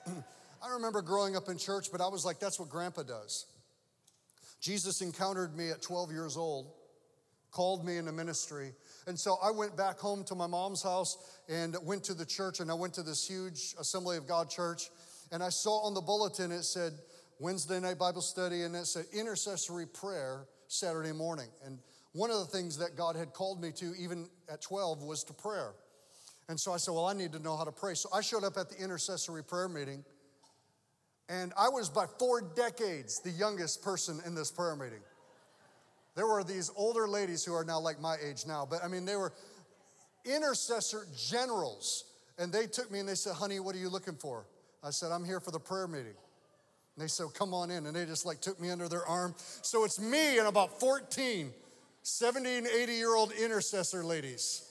[0.07, 3.45] I remember growing up in church, but I was like, that's what grandpa does.
[4.61, 6.71] Jesus encountered me at 12 years old,
[7.51, 8.73] called me into ministry.
[9.07, 11.17] And so I went back home to my mom's house
[11.47, 14.89] and went to the church, and I went to this huge Assembly of God church.
[15.31, 16.93] And I saw on the bulletin it said
[17.39, 21.47] Wednesday night Bible study, and it said intercessory prayer Saturday morning.
[21.65, 21.79] And
[22.11, 25.33] one of the things that God had called me to, even at 12, was to
[25.33, 25.73] prayer.
[26.49, 27.93] And so I said, Well, I need to know how to pray.
[27.93, 30.03] So I showed up at the intercessory prayer meeting.
[31.29, 35.01] And I was by four decades the youngest person in this prayer meeting.
[36.15, 39.05] There were these older ladies who are now like my age now, but I mean,
[39.05, 39.31] they were
[40.25, 42.05] intercessor generals.
[42.37, 44.45] And they took me and they said, Honey, what are you looking for?
[44.83, 46.15] I said, I'm here for the prayer meeting.
[46.99, 47.85] And they said, Come on in.
[47.85, 49.33] And they just like took me under their arm.
[49.61, 51.53] So it's me and about 14
[52.01, 54.69] 70 and 80 year old intercessor ladies.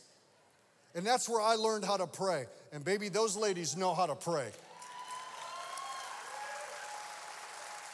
[0.94, 2.44] And that's where I learned how to pray.
[2.70, 4.50] And baby, those ladies know how to pray.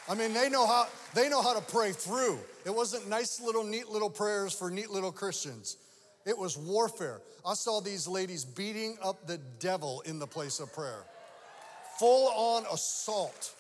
[0.09, 2.41] I mean, they know how they know how to pray through.
[2.67, 5.77] It wasn't nice little neat little prayers for neat little Christians.
[6.27, 7.21] It was warfare.
[7.47, 11.05] I saw these ladies beating up the devil in the place of prayer.
[12.01, 13.55] Full on assault.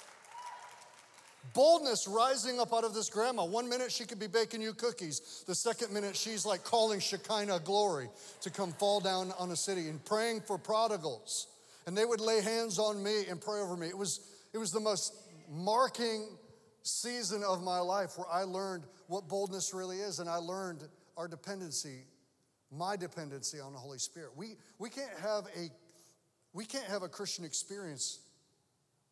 [1.52, 3.44] Boldness rising up out of this grandma.
[3.44, 5.44] One minute she could be baking you cookies.
[5.46, 8.08] The second minute she's like calling Shekinah glory
[8.40, 11.48] to come fall down on a city and praying for prodigals.
[11.86, 13.88] And they would lay hands on me and pray over me.
[13.88, 14.20] It was,
[14.52, 15.14] it was the most
[15.50, 16.26] marking
[16.82, 20.82] season of my life where I learned what boldness really is and I learned
[21.16, 22.04] our dependency,
[22.72, 24.30] my dependency on the Holy Spirit.
[24.34, 25.70] We, we can't have a
[26.54, 28.20] we can't have a Christian experience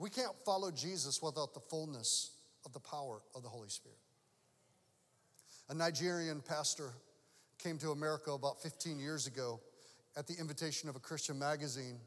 [0.02, 2.32] we can't follow Jesus without the fullness
[2.66, 3.96] of the power of the Holy Spirit.
[5.68, 6.90] A Nigerian pastor
[7.62, 9.60] came to America about 15 years ago
[10.16, 12.00] at the invitation of a Christian magazine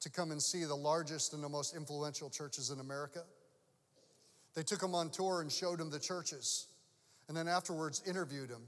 [0.00, 3.22] to come and see the largest and the most influential churches in America.
[4.56, 6.66] They took him on tour and showed him the churches,
[7.28, 8.62] and then afterwards interviewed him.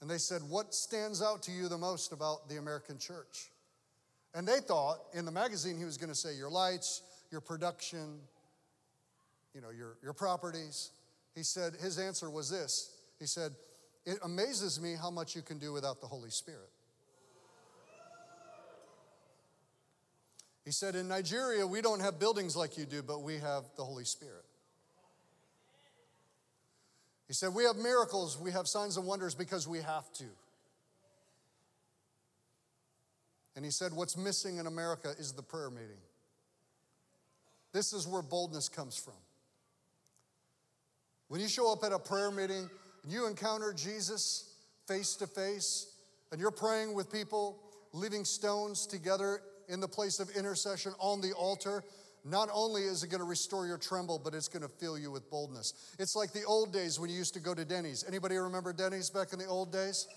[0.00, 3.50] And they said, What stands out to you the most about the American church?
[4.34, 8.20] And they thought in the magazine he was going to say, Your lights, your production,
[9.54, 10.90] you know, your, your properties.
[11.34, 12.96] He said, his answer was this.
[13.18, 13.52] He said,
[14.04, 16.70] It amazes me how much you can do without the Holy Spirit.
[20.64, 23.84] He said, In Nigeria, we don't have buildings like you do, but we have the
[23.84, 24.44] Holy Spirit.
[27.28, 30.24] He said, We have miracles, we have signs and wonders because we have to.
[33.54, 36.02] And he said, What's missing in America is the prayer meeting.
[37.76, 39.12] This is where boldness comes from.
[41.28, 42.70] When you show up at a prayer meeting
[43.02, 44.50] and you encounter Jesus
[44.88, 45.86] face to face,
[46.32, 47.58] and you're praying with people,
[47.92, 51.84] leaving stones together in the place of intercession on the altar,
[52.24, 55.10] not only is it going to restore your tremble, but it's going to fill you
[55.10, 55.74] with boldness.
[55.98, 58.06] It's like the old days when you used to go to Denny's.
[58.08, 60.08] Anybody remember Denny's back in the old days?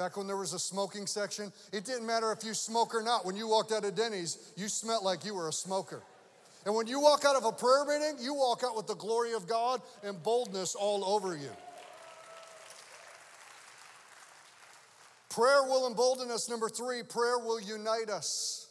[0.00, 3.24] Back when there was a smoking section, it didn't matter if you smoke or not.
[3.24, 6.02] When you walked out of Denny's, you smelled like you were a smoker.
[6.64, 9.32] And when you walk out of a prayer meeting, you walk out with the glory
[9.32, 11.50] of God and boldness all over you.
[15.30, 16.48] Prayer will embolden us.
[16.48, 18.68] Number three, prayer will unite us.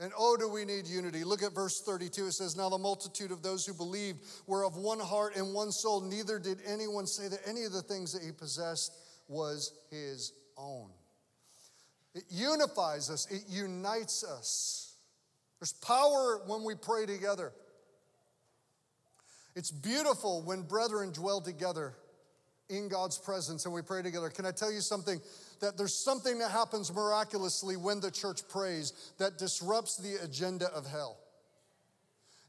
[0.00, 1.24] And oh, do we need unity.
[1.24, 2.28] Look at verse 32.
[2.28, 5.70] It says, Now the multitude of those who believed were of one heart and one
[5.70, 6.00] soul.
[6.00, 8.96] Neither did anyone say that any of the things that he possessed
[9.28, 10.88] was his own.
[12.14, 14.89] It unifies us, it unites us.
[15.60, 17.52] There's power when we pray together.
[19.54, 21.94] It's beautiful when brethren dwell together
[22.70, 24.30] in God's presence and we pray together.
[24.30, 25.20] Can I tell you something?
[25.60, 30.86] That there's something that happens miraculously when the church prays that disrupts the agenda of
[30.86, 31.18] hell.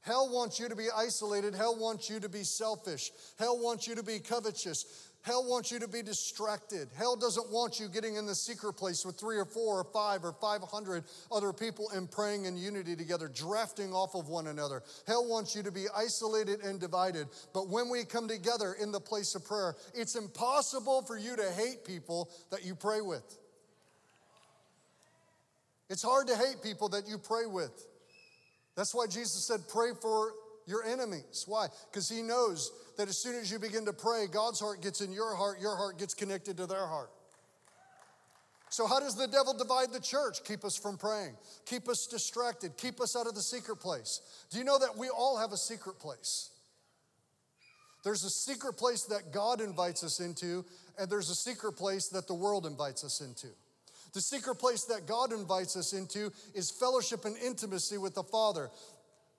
[0.02, 1.54] Hell wants you to be isolated.
[1.54, 3.12] Hell wants you to be selfish.
[3.38, 5.11] Hell wants you to be covetous.
[5.24, 6.90] Hell wants you to be distracted.
[6.98, 10.24] Hell doesn't want you getting in the secret place with three or four or five
[10.24, 14.82] or 500 other people and praying in unity together, drafting off of one another.
[15.06, 17.28] Hell wants you to be isolated and divided.
[17.54, 21.52] But when we come together in the place of prayer, it's impossible for you to
[21.52, 23.38] hate people that you pray with.
[25.88, 27.86] It's hard to hate people that you pray with.
[28.76, 30.32] That's why Jesus said, Pray for
[30.72, 31.44] your enemies.
[31.46, 31.68] Why?
[31.92, 35.12] Because he knows that as soon as you begin to pray, God's heart gets in
[35.12, 37.12] your heart, your heart gets connected to their heart.
[38.70, 40.46] So, how does the devil divide the church?
[40.46, 44.22] Keep us from praying, keep us distracted, keep us out of the secret place.
[44.50, 46.50] Do you know that we all have a secret place?
[48.04, 50.66] There's a secret place that God invites us into,
[50.98, 53.48] and there's a secret place that the world invites us into.
[54.14, 58.70] The secret place that God invites us into is fellowship and intimacy with the Father.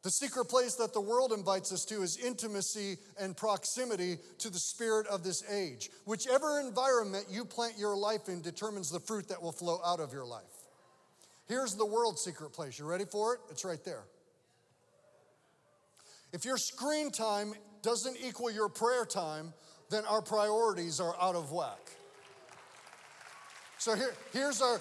[0.02, 4.58] The secret place that the world invites us to is intimacy and proximity to the
[4.58, 5.90] spirit of this age.
[6.06, 10.12] Whichever environment you plant your life in determines the fruit that will flow out of
[10.12, 10.42] your life.
[11.46, 12.80] Here's the world's secret place.
[12.80, 13.40] You ready for it?
[13.50, 14.02] It's right there.
[16.32, 19.52] If your screen time doesn't equal your prayer time,
[19.90, 21.78] then our priorities are out of whack.
[23.78, 24.80] So here, here's our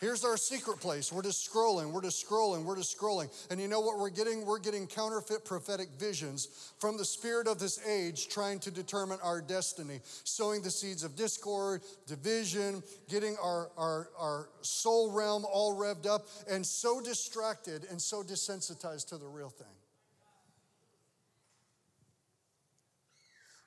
[0.00, 1.12] Here's our secret place.
[1.12, 3.28] We're just scrolling, we're just scrolling, we're just scrolling.
[3.50, 4.46] And you know what we're getting?
[4.46, 9.40] We're getting counterfeit prophetic visions from the spirit of this age trying to determine our
[9.40, 16.06] destiny, sowing the seeds of discord, division, getting our, our, our soul realm all revved
[16.06, 19.66] up, and so distracted and so desensitized to the real thing.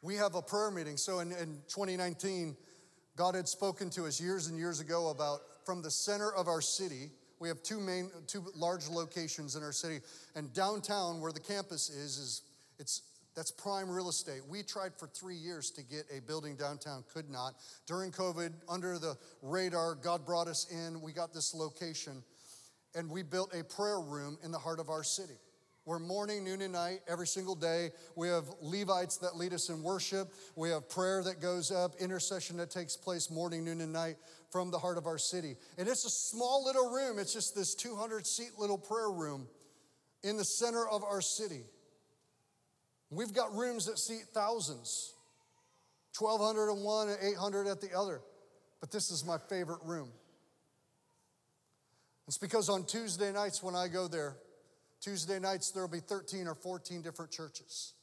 [0.01, 0.95] We have a prayer meeting.
[0.95, 2.55] So in, in 2019,
[3.17, 6.61] God had spoken to us years and years ago about from the center of our
[6.61, 7.11] city.
[7.39, 9.99] We have two main, two large locations in our city,
[10.35, 12.41] and downtown where the campus is, is
[12.77, 13.01] it's
[13.35, 14.41] that's prime real estate.
[14.49, 17.55] We tried for three years to get a building downtown, could not.
[17.87, 21.01] During COVID, under the radar, God brought us in.
[21.01, 22.23] We got this location,
[22.93, 25.39] and we built a prayer room in the heart of our city.
[25.83, 27.89] We're morning, noon, and night every single day.
[28.15, 30.31] We have Levites that lead us in worship.
[30.55, 34.17] We have prayer that goes up, intercession that takes place morning, noon, and night
[34.51, 35.55] from the heart of our city.
[35.79, 39.47] And it's a small little room, it's just this 200 seat little prayer room
[40.23, 41.63] in the center of our city.
[43.09, 45.13] We've got rooms that seat thousands
[46.17, 48.21] 1,200 at one and 800 at the other.
[48.81, 50.09] But this is my favorite room.
[52.27, 54.35] It's because on Tuesday nights when I go there,
[55.01, 57.93] Tuesday nights, there will be 13 or 14 different churches.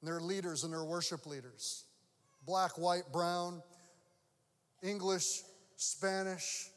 [0.00, 1.84] And there are leaders and there are worship leaders
[2.44, 3.60] black, white, brown,
[4.80, 5.42] English,
[5.74, 6.70] Spanish,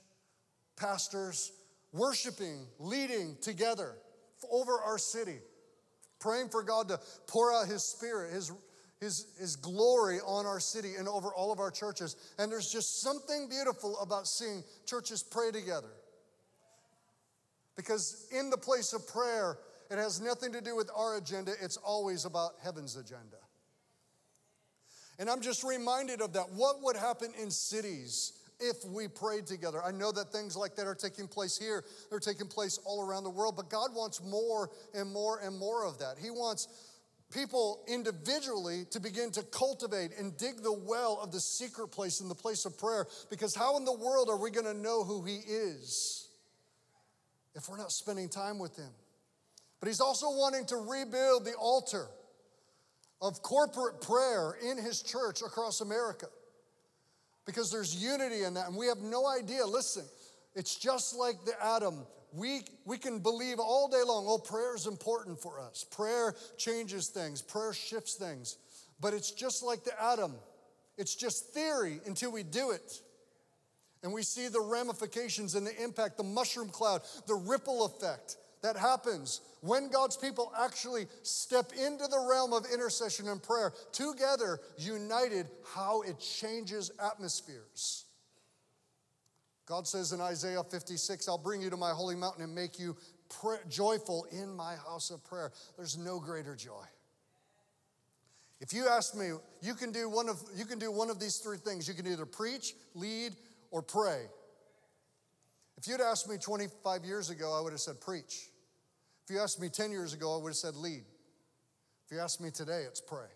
[0.76, 1.52] pastors,
[1.94, 3.94] worshiping, leading together
[4.52, 5.38] over our city,
[6.20, 8.52] praying for God to pour out His Spirit, His,
[9.00, 12.16] His, His glory on our city and over all of our churches.
[12.40, 15.92] And there's just something beautiful about seeing churches pray together.
[17.80, 19.58] Because in the place of prayer,
[19.90, 23.38] it has nothing to do with our agenda, it's always about heaven's agenda.
[25.18, 26.52] And I'm just reminded of that.
[26.52, 29.82] What would happen in cities if we prayed together?
[29.82, 33.24] I know that things like that are taking place here, they're taking place all around
[33.24, 36.18] the world, but God wants more and more and more of that.
[36.22, 36.68] He wants
[37.32, 42.28] people individually to begin to cultivate and dig the well of the secret place in
[42.28, 45.38] the place of prayer because how in the world are we to know who He
[45.38, 46.19] is?
[47.60, 48.89] If we're not spending time with Him.
[49.82, 52.07] But He's also wanting to rebuild the altar
[53.22, 56.28] of corporate prayer in His church across America
[57.45, 59.66] because there's unity in that, and we have no idea.
[59.66, 60.05] Listen,
[60.55, 62.05] it's just like the atom.
[62.32, 65.84] We, we can believe all day long, oh, prayer is important for us.
[65.84, 68.57] Prayer changes things, prayer shifts things.
[69.01, 70.36] But it's just like the atom.
[70.97, 73.01] It's just theory until we do it.
[74.04, 78.78] And we see the ramifications and the impact, the mushroom cloud, the ripple effect that
[78.78, 85.47] happens when God's people actually step into the realm of intercession and prayer together, united,
[85.74, 88.06] how it changes atmospheres.
[89.66, 92.95] God says in Isaiah 56, I'll bring you to my holy mountain and make you
[93.41, 95.52] pray, joyful in my house of prayer.
[95.78, 96.86] There's no greater joy.
[98.62, 99.30] If you ask me,
[99.62, 101.88] you can do one of you can do one of these three things.
[101.88, 103.34] You can either preach, lead,
[103.72, 104.26] or pray.
[105.78, 108.50] If you'd asked me 25 years ago, I would have said preach.
[109.24, 111.04] If you asked me 10 years ago, I would have said lead.
[112.06, 113.28] If you ask me today, it's pray.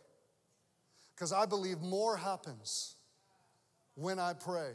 [1.15, 2.95] Because I believe more happens
[3.95, 4.71] when I pray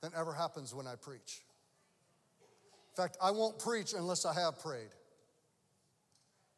[0.00, 1.42] than ever happens when I preach.
[2.96, 4.90] In fact, I won't preach unless I have prayed.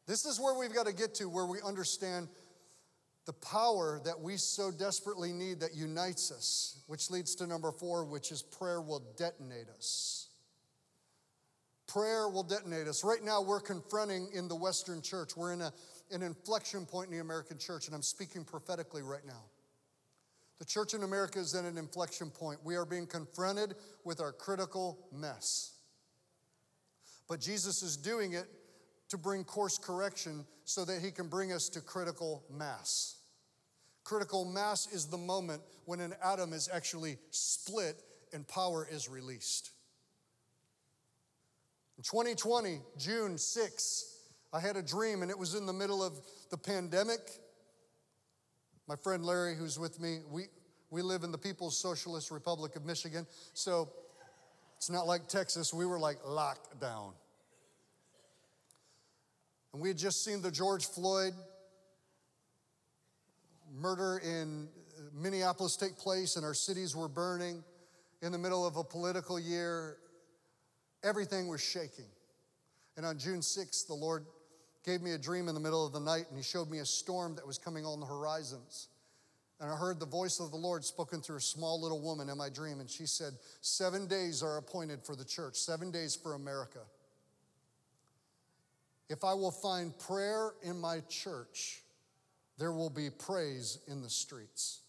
[0.07, 2.27] This is where we've got to get to, where we understand
[3.25, 8.03] the power that we so desperately need that unites us, which leads to number four,
[8.03, 10.29] which is prayer will detonate us.
[11.87, 13.03] Prayer will detonate us.
[13.03, 15.71] Right now, we're confronting in the Western church, we're in a,
[16.11, 19.43] an inflection point in the American church, and I'm speaking prophetically right now.
[20.57, 22.59] The church in America is at an inflection point.
[22.63, 25.73] We are being confronted with our critical mess.
[27.27, 28.45] But Jesus is doing it
[29.11, 33.17] to bring course correction so that he can bring us to critical mass.
[34.05, 38.01] Critical mass is the moment when an atom is actually split
[38.31, 39.71] and power is released.
[41.97, 44.15] In 2020, June 6,
[44.53, 46.13] I had a dream and it was in the middle of
[46.49, 47.19] the pandemic.
[48.87, 50.45] My friend Larry, who's with me, we,
[50.89, 53.27] we live in the People's Socialist Republic of Michigan.
[53.53, 53.89] So
[54.77, 57.11] it's not like Texas, we were like locked down.
[59.73, 61.33] And we had just seen the George Floyd
[63.73, 64.67] murder in
[65.13, 67.63] Minneapolis take place, and our cities were burning
[68.21, 69.97] in the middle of a political year.
[71.03, 72.05] Everything was shaking.
[72.97, 74.25] And on June 6th, the Lord
[74.85, 76.85] gave me a dream in the middle of the night, and He showed me a
[76.85, 78.89] storm that was coming on the horizons.
[79.59, 82.37] And I heard the voice of the Lord spoken through a small little woman in
[82.37, 82.79] my dream.
[82.79, 86.79] And she said, Seven days are appointed for the church, seven days for America.
[89.11, 91.81] If I will find prayer in my church,
[92.57, 94.83] there will be praise in the streets.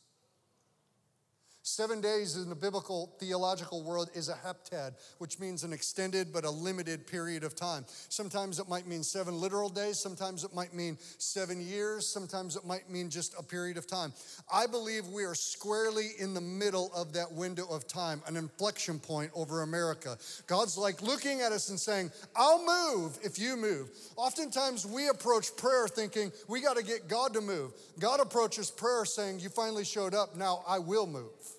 [1.65, 6.45] Seven days in the biblical theological world is a heptad, which means an extended but
[6.45, 7.85] a limited period of time.
[8.09, 12.67] Sometimes it might mean seven literal days, sometimes it might mean seven years, sometimes it
[12.67, 14.13] might mean just a period of time.
[14.53, 18.99] I believe we are squarely in the middle of that window of time, an inflection
[18.99, 20.19] point over America.
[20.49, 23.91] God's like looking at us and saying, I'll move if you move.
[24.17, 27.71] Oftentimes we approach prayer thinking we got to get God to move.
[28.01, 31.53] God approaches prayer saying, You finally showed up, now I will move.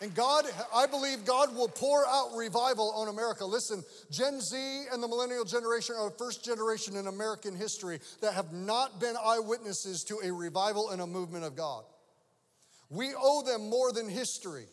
[0.00, 3.44] And God, I believe God will pour out revival on America.
[3.44, 8.34] Listen, Gen Z and the millennial generation are the first generation in American history that
[8.34, 11.82] have not been eyewitnesses to a revival and a movement of God.
[12.90, 14.66] We owe them more than history.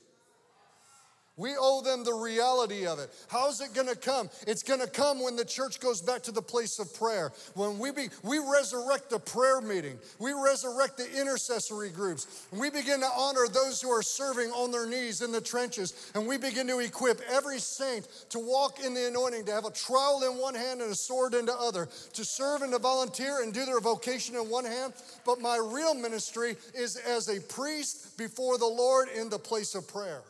[1.38, 3.10] We owe them the reality of it.
[3.28, 4.30] How's it going to come?
[4.48, 7.34] It's going to come when the church goes back to the place of prayer.
[7.56, 9.98] When we be, we resurrect the prayer meeting.
[10.18, 12.48] We resurrect the intercessory groups.
[12.52, 16.12] And we begin to honor those who are serving on their knees in the trenches.
[16.16, 19.72] And we begin to equip every saint to walk in the anointing, to have a
[19.72, 23.44] trowel in one hand and a sword in the other, to serve and to volunteer
[23.44, 24.94] and do their vocation in one hand.
[25.26, 29.86] But my real ministry is as a priest before the Lord in the place of
[29.86, 30.22] prayer.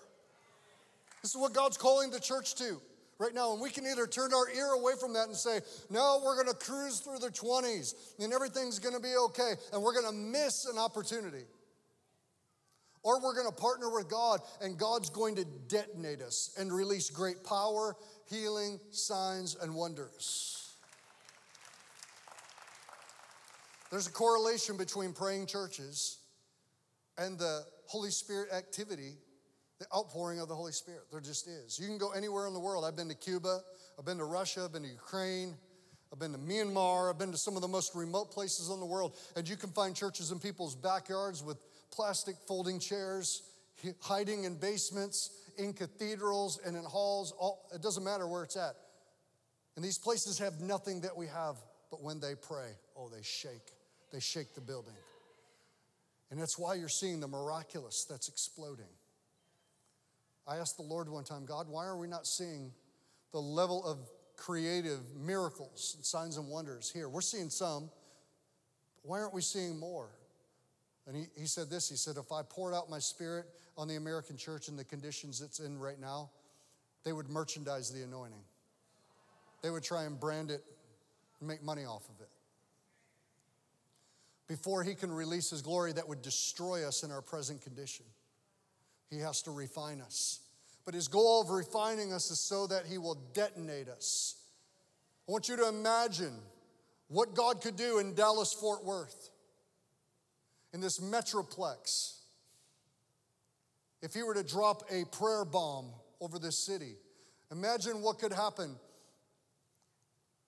[1.26, 2.80] This is what God's calling the church to
[3.18, 3.54] right now.
[3.54, 5.60] And we can either turn our ear away from that and say,
[5.90, 9.82] no, we're going to cruise through the 20s and everything's going to be okay, and
[9.82, 11.46] we're going to miss an opportunity.
[13.02, 17.10] Or we're going to partner with God and God's going to detonate us and release
[17.10, 17.96] great power,
[18.30, 20.76] healing, signs, and wonders.
[23.90, 26.20] There's a correlation between praying churches
[27.18, 29.16] and the Holy Spirit activity
[29.90, 31.04] the outpouring of the Holy Spirit.
[31.12, 31.80] There just is.
[31.80, 32.86] You can go anywhere in the world.
[32.86, 33.60] I've been to Cuba,
[33.98, 35.56] I've been to Russia, I've been to Ukraine,
[36.12, 38.86] I've been to Myanmar, I've been to some of the most remote places in the
[38.86, 41.58] world, and you can find churches in people's backyards with
[41.92, 43.44] plastic folding chairs,
[44.02, 47.34] hiding in basements, in cathedrals, and in halls.
[47.38, 48.76] All, it doesn't matter where it's at.
[49.76, 51.58] And these places have nothing that we have,
[51.92, 53.74] but when they pray, oh, they shake.
[54.12, 54.94] They shake the building.
[56.32, 58.86] And that's why you're seeing the miraculous that's exploding.
[60.48, 62.72] I asked the Lord one time, God, why are we not seeing
[63.32, 63.98] the level of
[64.38, 67.10] creative miracles, signs, and wonders here?
[67.10, 67.90] We're seeing some,
[68.96, 70.10] but why aren't we seeing more?
[71.08, 73.46] And he, he said this He said, If I poured out my spirit
[73.78, 76.30] on the American church in the conditions it's in right now,
[77.04, 78.44] they would merchandise the anointing.
[79.62, 80.64] They would try and brand it
[81.40, 82.30] and make money off of it.
[84.48, 88.06] Before he can release his glory that would destroy us in our present condition.
[89.16, 90.42] He has to refine us.
[90.84, 94.36] But his goal of refining us is so that he will detonate us.
[95.28, 96.34] I want you to imagine
[97.08, 99.30] what God could do in Dallas, Fort Worth,
[100.74, 102.18] in this metroplex.
[104.02, 106.96] If he were to drop a prayer bomb over this city,
[107.54, 108.76] imagine what could happen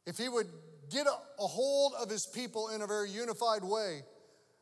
[0.06, 0.48] if he would
[0.92, 4.02] get a, a hold of his people in a very unified way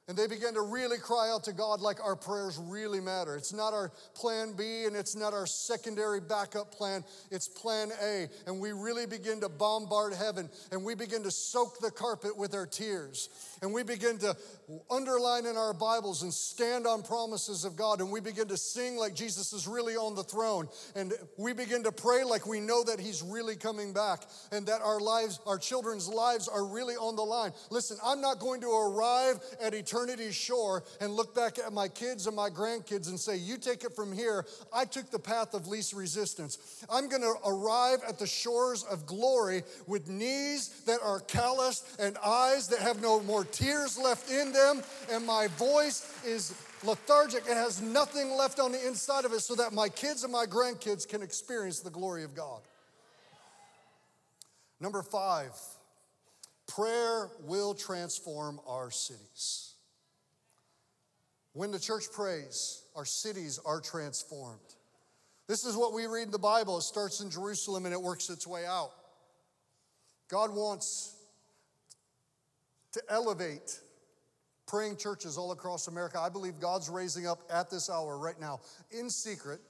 [0.08, 3.36] and they begin to really cry out to God like our prayers really matter.
[3.36, 8.28] It's not our plan B and it's not our secondary backup plan, it's plan A.
[8.46, 12.54] And we really begin to bombard heaven and we begin to soak the carpet with
[12.54, 13.30] our tears.
[13.64, 14.38] And we begin to
[14.90, 18.02] underline in our Bibles and stand on promises of God.
[18.02, 20.68] And we begin to sing like Jesus is really on the throne.
[20.96, 24.82] And we begin to pray like we know that He's really coming back and that
[24.82, 27.52] our lives, our children's lives are really on the line.
[27.70, 32.28] Listen, I'm not going to arrive at eternity's shore and look back at my kids
[32.28, 34.46] and my grandkids and say, You take it from here.
[34.74, 36.86] I took the path of least resistance.
[36.90, 42.18] I'm going to arrive at the shores of glory with knees that are calloused and
[42.26, 44.82] eyes that have no more tears left in them,
[45.12, 46.54] and my voice is
[46.84, 47.44] lethargic.
[47.46, 50.46] It has nothing left on the inside of it so that my kids and my
[50.46, 52.62] grandkids can experience the glory of God.
[54.80, 55.52] Number five,
[56.68, 59.74] prayer will transform our cities.
[61.54, 64.60] When the church prays, our cities are transformed.
[65.48, 66.80] This is what we read in the Bible.
[66.80, 68.92] It starts in Jerusalem and it works its way out.
[70.28, 71.16] God wants
[72.94, 73.80] to elevate
[74.76, 76.20] praying churches all across America.
[76.20, 78.60] I believe God's raising up at this hour right now
[78.92, 79.62] in secret.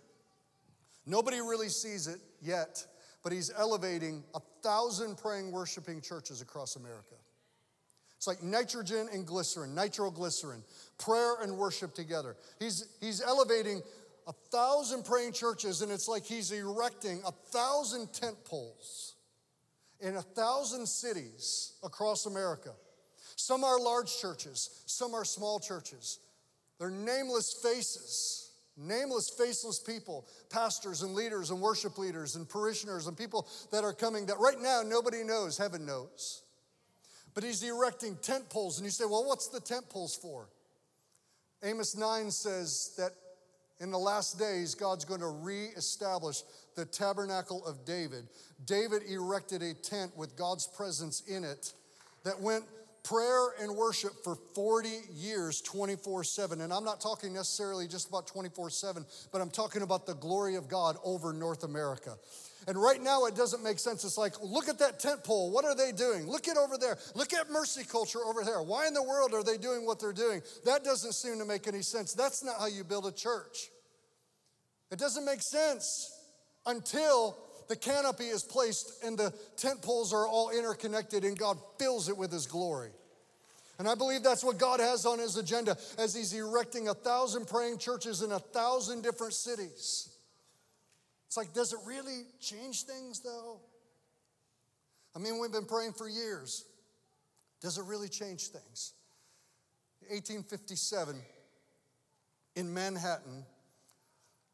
[1.05, 2.83] Nobody really sees it yet,
[3.21, 7.13] but He's elevating a thousand praying, worshiping churches across America.
[8.17, 10.63] It's like nitrogen and glycerin, nitroglycerin,
[10.97, 12.35] prayer and worship together.
[12.57, 13.83] He's, he's elevating
[14.25, 19.13] a thousand praying churches, and it's like he's erecting a thousand tent poles
[19.99, 22.71] in a thousand cities across America.
[23.35, 26.19] Some are large churches, some are small churches.
[26.79, 33.17] They're nameless faces, nameless, faceless people, pastors and leaders and worship leaders and parishioners and
[33.17, 36.41] people that are coming that right now nobody knows, heaven knows.
[37.33, 40.47] But he's erecting tent poles, and you say, well, what's the tent poles for?
[41.63, 43.11] Amos 9 says that
[43.79, 46.43] in the last days, God's going to reestablish
[46.75, 48.27] the tabernacle of David.
[48.65, 51.73] David erected a tent with God's presence in it
[52.23, 52.63] that went
[53.05, 56.59] prayer and worship for 40 years, 24 7.
[56.59, 60.55] And I'm not talking necessarily just about 24 7, but I'm talking about the glory
[60.55, 62.15] of God over North America.
[62.67, 64.03] And right now it doesn't make sense.
[64.03, 65.51] It's like, look at that tent pole.
[65.51, 66.27] What are they doing?
[66.27, 66.97] Look at over there.
[67.13, 68.61] Look at mercy culture over there.
[68.63, 70.41] Why in the world are they doing what they're doing?
[70.65, 72.13] That doesn't seem to make any sense.
[72.13, 73.69] That's not how you build a church.
[74.91, 76.11] It doesn't make sense
[76.65, 77.37] until
[77.67, 82.17] the canopy is placed and the tent poles are all interconnected and God fills it
[82.17, 82.91] with his glory.
[83.77, 87.47] And I believe that's what God has on his agenda as he's erecting a thousand
[87.47, 90.09] praying churches in a thousand different cities.
[91.27, 93.59] It's like, does it really change things though?
[95.15, 96.65] I mean, we've been praying for years.
[97.61, 98.93] Does it really change things?
[100.09, 101.15] 1857
[102.55, 103.43] in Manhattan,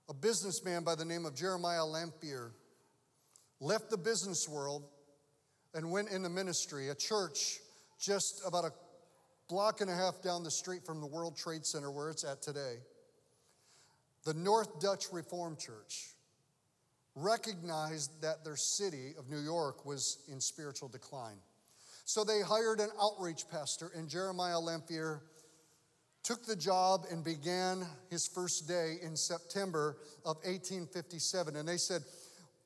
[0.09, 2.51] a businessman by the name of Jeremiah Lanphier
[3.61, 4.83] left the business world
[5.73, 7.59] and went into ministry, a church
[7.99, 8.71] just about a
[9.47, 12.41] block and a half down the street from the World Trade Center where it's at
[12.41, 12.77] today.
[14.25, 16.09] The North Dutch Reformed Church
[17.15, 21.37] recognized that their city of New York was in spiritual decline.
[22.05, 25.21] So they hired an outreach pastor, and Jeremiah Lanphier
[26.23, 31.55] took the job and began his first day in September of 1857.
[31.55, 32.01] And they said,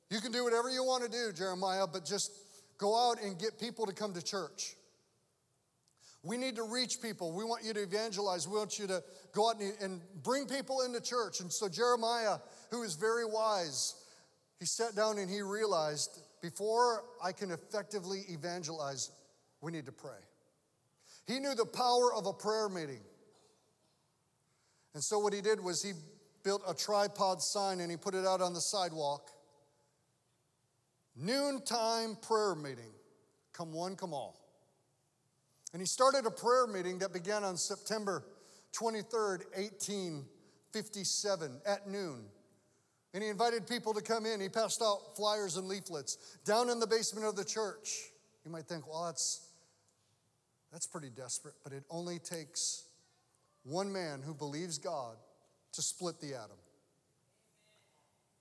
[0.09, 2.31] You can do whatever you want to do, Jeremiah, but just
[2.77, 4.75] go out and get people to come to church.
[6.25, 7.31] We need to reach people.
[7.33, 8.47] We want you to evangelize.
[8.47, 11.39] We want you to go out and, bring people into church.
[11.39, 12.37] And so Jeremiah,
[12.71, 13.93] who is very wise,
[14.59, 19.11] he sat down and he realized before I can effectively evangelize,
[19.61, 20.17] we need to pray.
[21.27, 23.01] He knew the power of a prayer meeting.
[24.95, 25.91] And so what he did was he
[26.43, 29.29] built a tripod sign and he put it out on the sidewalk.
[31.15, 32.91] Noontime prayer meeting.
[33.53, 34.37] Come one, come all.
[35.71, 38.23] And he started a prayer meeting that began on September
[38.73, 42.25] 23rd, 1857 at noon.
[43.13, 44.41] And he invited people to come in.
[44.41, 48.09] He passed out flyers and leaflets down in the basement of the church.
[48.43, 49.47] You might think, well, that's,
[50.71, 52.83] that's pretty desperate, but it only takes
[53.63, 55.15] one man who believes God
[55.73, 56.57] to split the atom.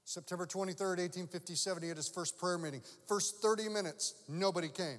[0.05, 2.82] September 23rd, 1857, he had his first prayer meeting.
[3.09, 4.98] First 30 minutes, nobody came.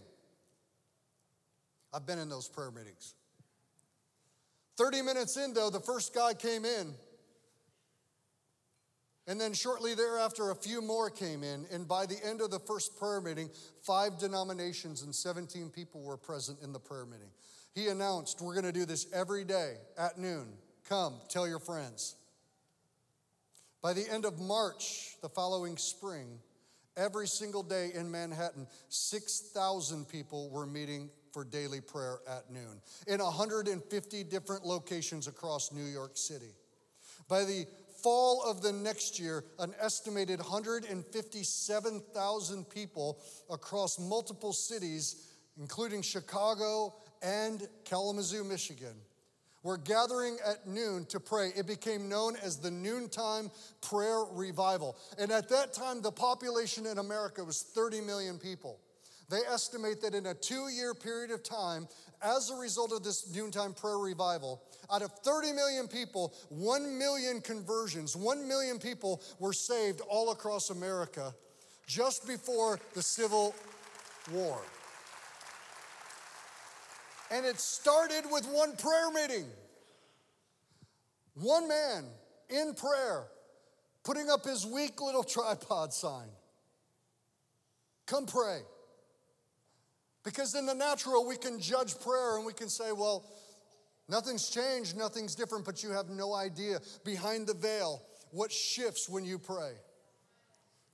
[1.93, 3.13] I've been in those prayer meetings.
[4.77, 6.95] 30 minutes in, though, the first guy came in
[9.27, 11.65] and then shortly thereafter, a few more came in.
[11.71, 13.49] And by the end of the first prayer meeting,
[13.81, 17.29] five denominations and 17 people were present in the prayer meeting.
[17.73, 20.49] He announced, We're going to do this every day at noon.
[20.87, 22.15] Come, tell your friends.
[23.85, 26.39] By the end of March, the following spring,
[26.97, 33.19] every single day in Manhattan, 6,000 people were meeting for daily prayer at noon in
[33.19, 36.55] 150 different locations across New York City.
[37.27, 37.67] By the
[38.01, 43.19] fall of the next year, an estimated 157,000 people
[43.51, 45.27] across multiple cities,
[45.59, 48.95] including Chicago and Kalamazoo, Michigan,
[49.65, 51.51] were gathering at noon to pray.
[51.55, 53.49] It became known as the Noontime
[53.81, 54.95] Prayer Revival.
[55.17, 58.79] And at that time, the population in America was 30 million people.
[59.27, 61.87] They estimate that in a two year period of time,
[62.21, 64.61] as a result of this noontime prayer revival,
[64.93, 70.69] out of 30 million people, 1 million conversions, 1 million people were saved all across
[70.69, 71.33] America
[71.87, 73.55] just before the Civil
[74.31, 74.61] War.
[77.31, 79.47] And it started with one prayer meeting.
[81.35, 82.05] One man
[82.49, 83.25] in prayer
[84.03, 86.27] putting up his weak little tripod sign.
[88.05, 88.59] Come pray.
[90.23, 93.25] Because in the natural, we can judge prayer and we can say, well,
[94.07, 98.01] nothing's changed, nothing's different, but you have no idea behind the veil
[98.31, 99.73] what shifts when you pray.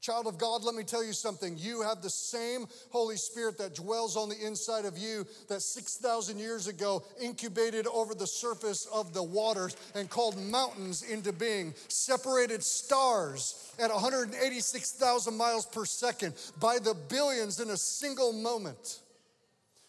[0.01, 1.55] Child of God, let me tell you something.
[1.59, 6.39] You have the same Holy Spirit that dwells on the inside of you that 6,000
[6.39, 12.63] years ago incubated over the surface of the waters and called mountains into being, separated
[12.63, 19.01] stars at 186,000 miles per second by the billions in a single moment,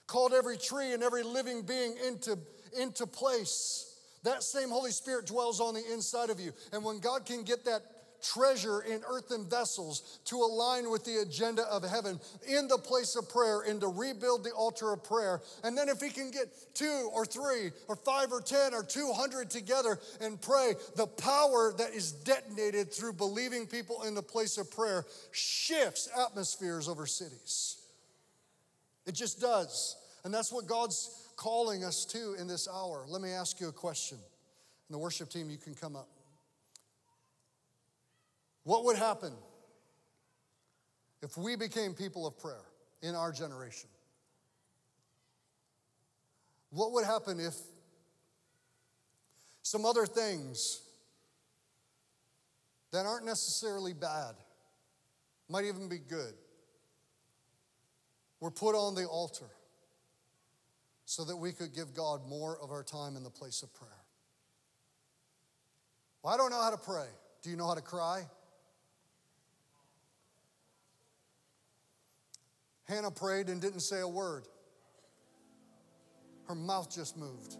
[0.06, 2.38] called every tree and every living being into,
[2.78, 3.96] into place.
[4.24, 6.52] That same Holy Spirit dwells on the inside of you.
[6.70, 7.82] And when God can get that
[8.22, 13.28] treasure in earthen vessels to align with the agenda of heaven in the place of
[13.28, 15.40] prayer and to rebuild the altar of prayer.
[15.64, 19.50] And then if he can get two or three or five or 10 or 200
[19.50, 24.70] together and pray, the power that is detonated through believing people in the place of
[24.70, 27.78] prayer shifts atmospheres over cities.
[29.06, 29.96] It just does.
[30.24, 33.04] And that's what God's calling us to in this hour.
[33.08, 34.18] Let me ask you a question.
[34.88, 36.08] And the worship team, you can come up.
[38.64, 39.32] What would happen
[41.22, 42.64] if we became people of prayer
[43.02, 43.88] in our generation?
[46.70, 47.54] What would happen if
[49.62, 50.80] some other things
[52.92, 54.34] that aren't necessarily bad,
[55.48, 56.34] might even be good,
[58.40, 59.50] were put on the altar
[61.04, 63.90] so that we could give God more of our time in the place of prayer?
[66.22, 67.06] Well, I don't know how to pray.
[67.42, 68.22] Do you know how to cry?
[72.92, 74.44] Hannah prayed and didn't say a word.
[76.46, 77.56] Her mouth just moved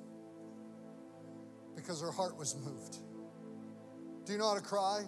[1.75, 2.99] because her heart was moved.
[4.27, 5.03] Do you know how to cry?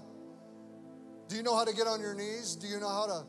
[1.29, 2.57] Do you know how to get on your knees?
[2.57, 3.25] Do you know how to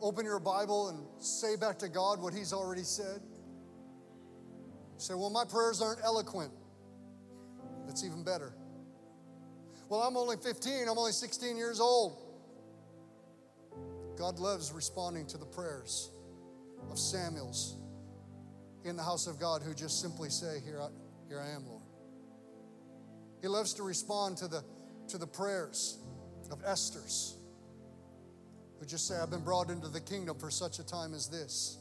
[0.00, 3.20] open your Bible and say back to God what He's already said?
[4.94, 6.52] You say, Well, my prayers aren't eloquent.
[7.86, 8.52] That's even better.
[9.88, 12.27] Well, I'm only 15, I'm only 16 years old.
[14.18, 16.10] God loves responding to the prayers
[16.90, 17.76] of Samuels
[18.84, 20.88] in the house of God who just simply say, Here I,
[21.28, 21.82] here I am, Lord.
[23.40, 24.64] He loves to respond to the,
[25.08, 25.98] to the prayers
[26.50, 27.36] of Esther's
[28.80, 31.78] who just say, I've been brought into the kingdom for such a time as this.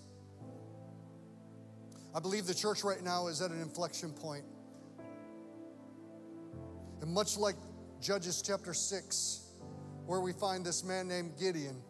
[2.15, 4.43] I believe the church right now is at an inflection point.
[7.01, 7.55] And much like
[7.99, 9.41] Judges chapter 6,
[10.05, 11.81] where we find this man named Gideon,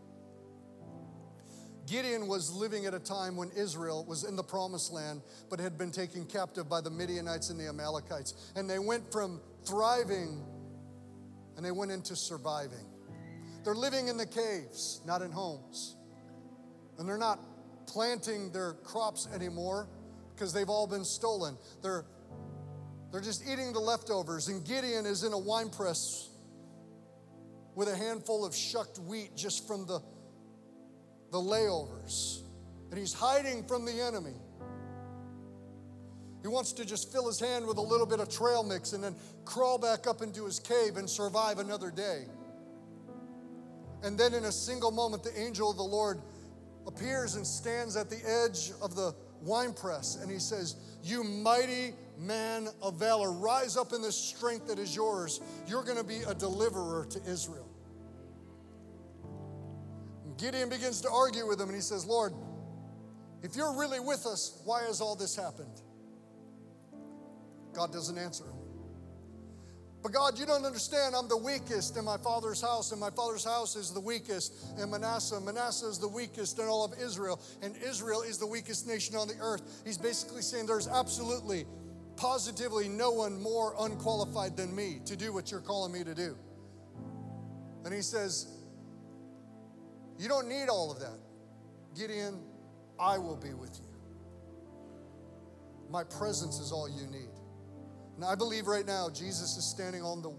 [1.87, 5.77] Gideon was living at a time when Israel was in the promised land, but had
[5.77, 8.51] been taken captive by the Midianites and the Amalekites.
[8.55, 10.43] And they went from thriving
[11.55, 12.85] and they went into surviving.
[13.63, 15.95] They're living in the caves, not in homes.
[16.99, 17.39] And they're not
[17.87, 19.87] planting their crops anymore
[20.35, 21.57] because they've all been stolen.
[21.81, 22.05] They're,
[23.11, 24.49] they're just eating the leftovers.
[24.49, 26.29] And Gideon is in a wine press
[27.75, 30.01] with a handful of shucked wheat just from the
[31.31, 32.41] the layovers,
[32.89, 34.35] and he's hiding from the enemy.
[36.41, 39.03] He wants to just fill his hand with a little bit of trail mix and
[39.03, 42.25] then crawl back up into his cave and survive another day.
[44.03, 46.21] And then, in a single moment, the angel of the Lord
[46.85, 52.69] appears and stands at the edge of the winepress and he says, You mighty man
[52.81, 55.41] of valor, rise up in the strength that is yours.
[55.67, 57.66] You're going to be a deliverer to Israel.
[60.37, 62.33] Gideon begins to argue with him and he says, Lord,
[63.43, 65.81] if you're really with us, why has all this happened?
[67.73, 68.57] God doesn't answer him.
[70.01, 71.15] But God, you don't understand.
[71.15, 74.89] I'm the weakest in my father's house, and my father's house is the weakest in
[74.89, 75.39] Manasseh.
[75.41, 79.27] Manasseh is the weakest in all of Israel, and Israel is the weakest nation on
[79.27, 79.81] the earth.
[79.85, 81.65] He's basically saying there's absolutely,
[82.15, 86.37] positively no one more unqualified than me to do what you're calling me to do.
[87.83, 88.47] And he says,
[90.19, 91.19] you don't need all of that.
[91.95, 92.39] Gideon,
[92.99, 93.85] I will be with you.
[95.89, 97.29] My presence is all you need.
[98.15, 100.31] And I believe right now Jesus is standing on the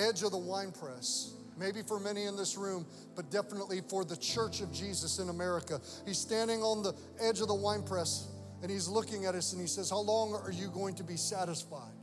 [0.00, 1.34] edge of the winepress.
[1.58, 2.86] Maybe for many in this room,
[3.16, 5.80] but definitely for the church of Jesus in America.
[6.06, 8.28] He's standing on the edge of the winepress
[8.62, 11.16] and he's looking at us and he says, How long are you going to be
[11.16, 11.97] satisfied?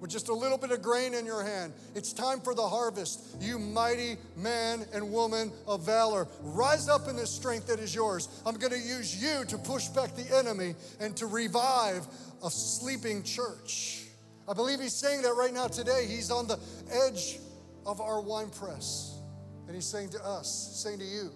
[0.00, 1.72] With just a little bit of grain in your hand.
[1.94, 3.36] It's time for the harvest.
[3.40, 8.28] You mighty man and woman of valor, rise up in the strength that is yours.
[8.46, 12.06] I'm going to use you to push back the enemy and to revive
[12.42, 14.06] a sleeping church.
[14.48, 16.06] I believe he's saying that right now today.
[16.08, 16.58] He's on the
[17.06, 17.38] edge
[17.86, 19.18] of our wine press.
[19.66, 21.30] And he's saying to us, saying to you,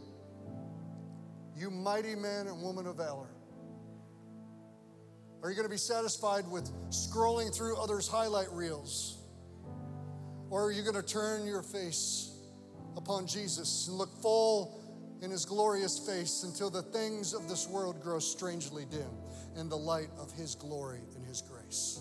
[1.57, 3.29] you mighty man and woman of valor,
[5.45, 9.19] are you going to be satisfied with scrolling through others' highlight reels?
[10.49, 12.35] Or are you going to turn your face
[12.97, 14.81] upon Jesus and look full
[15.21, 19.11] in his glorious face until the things of this world grow strangely dim
[19.55, 22.01] in the light of his glory and his grace.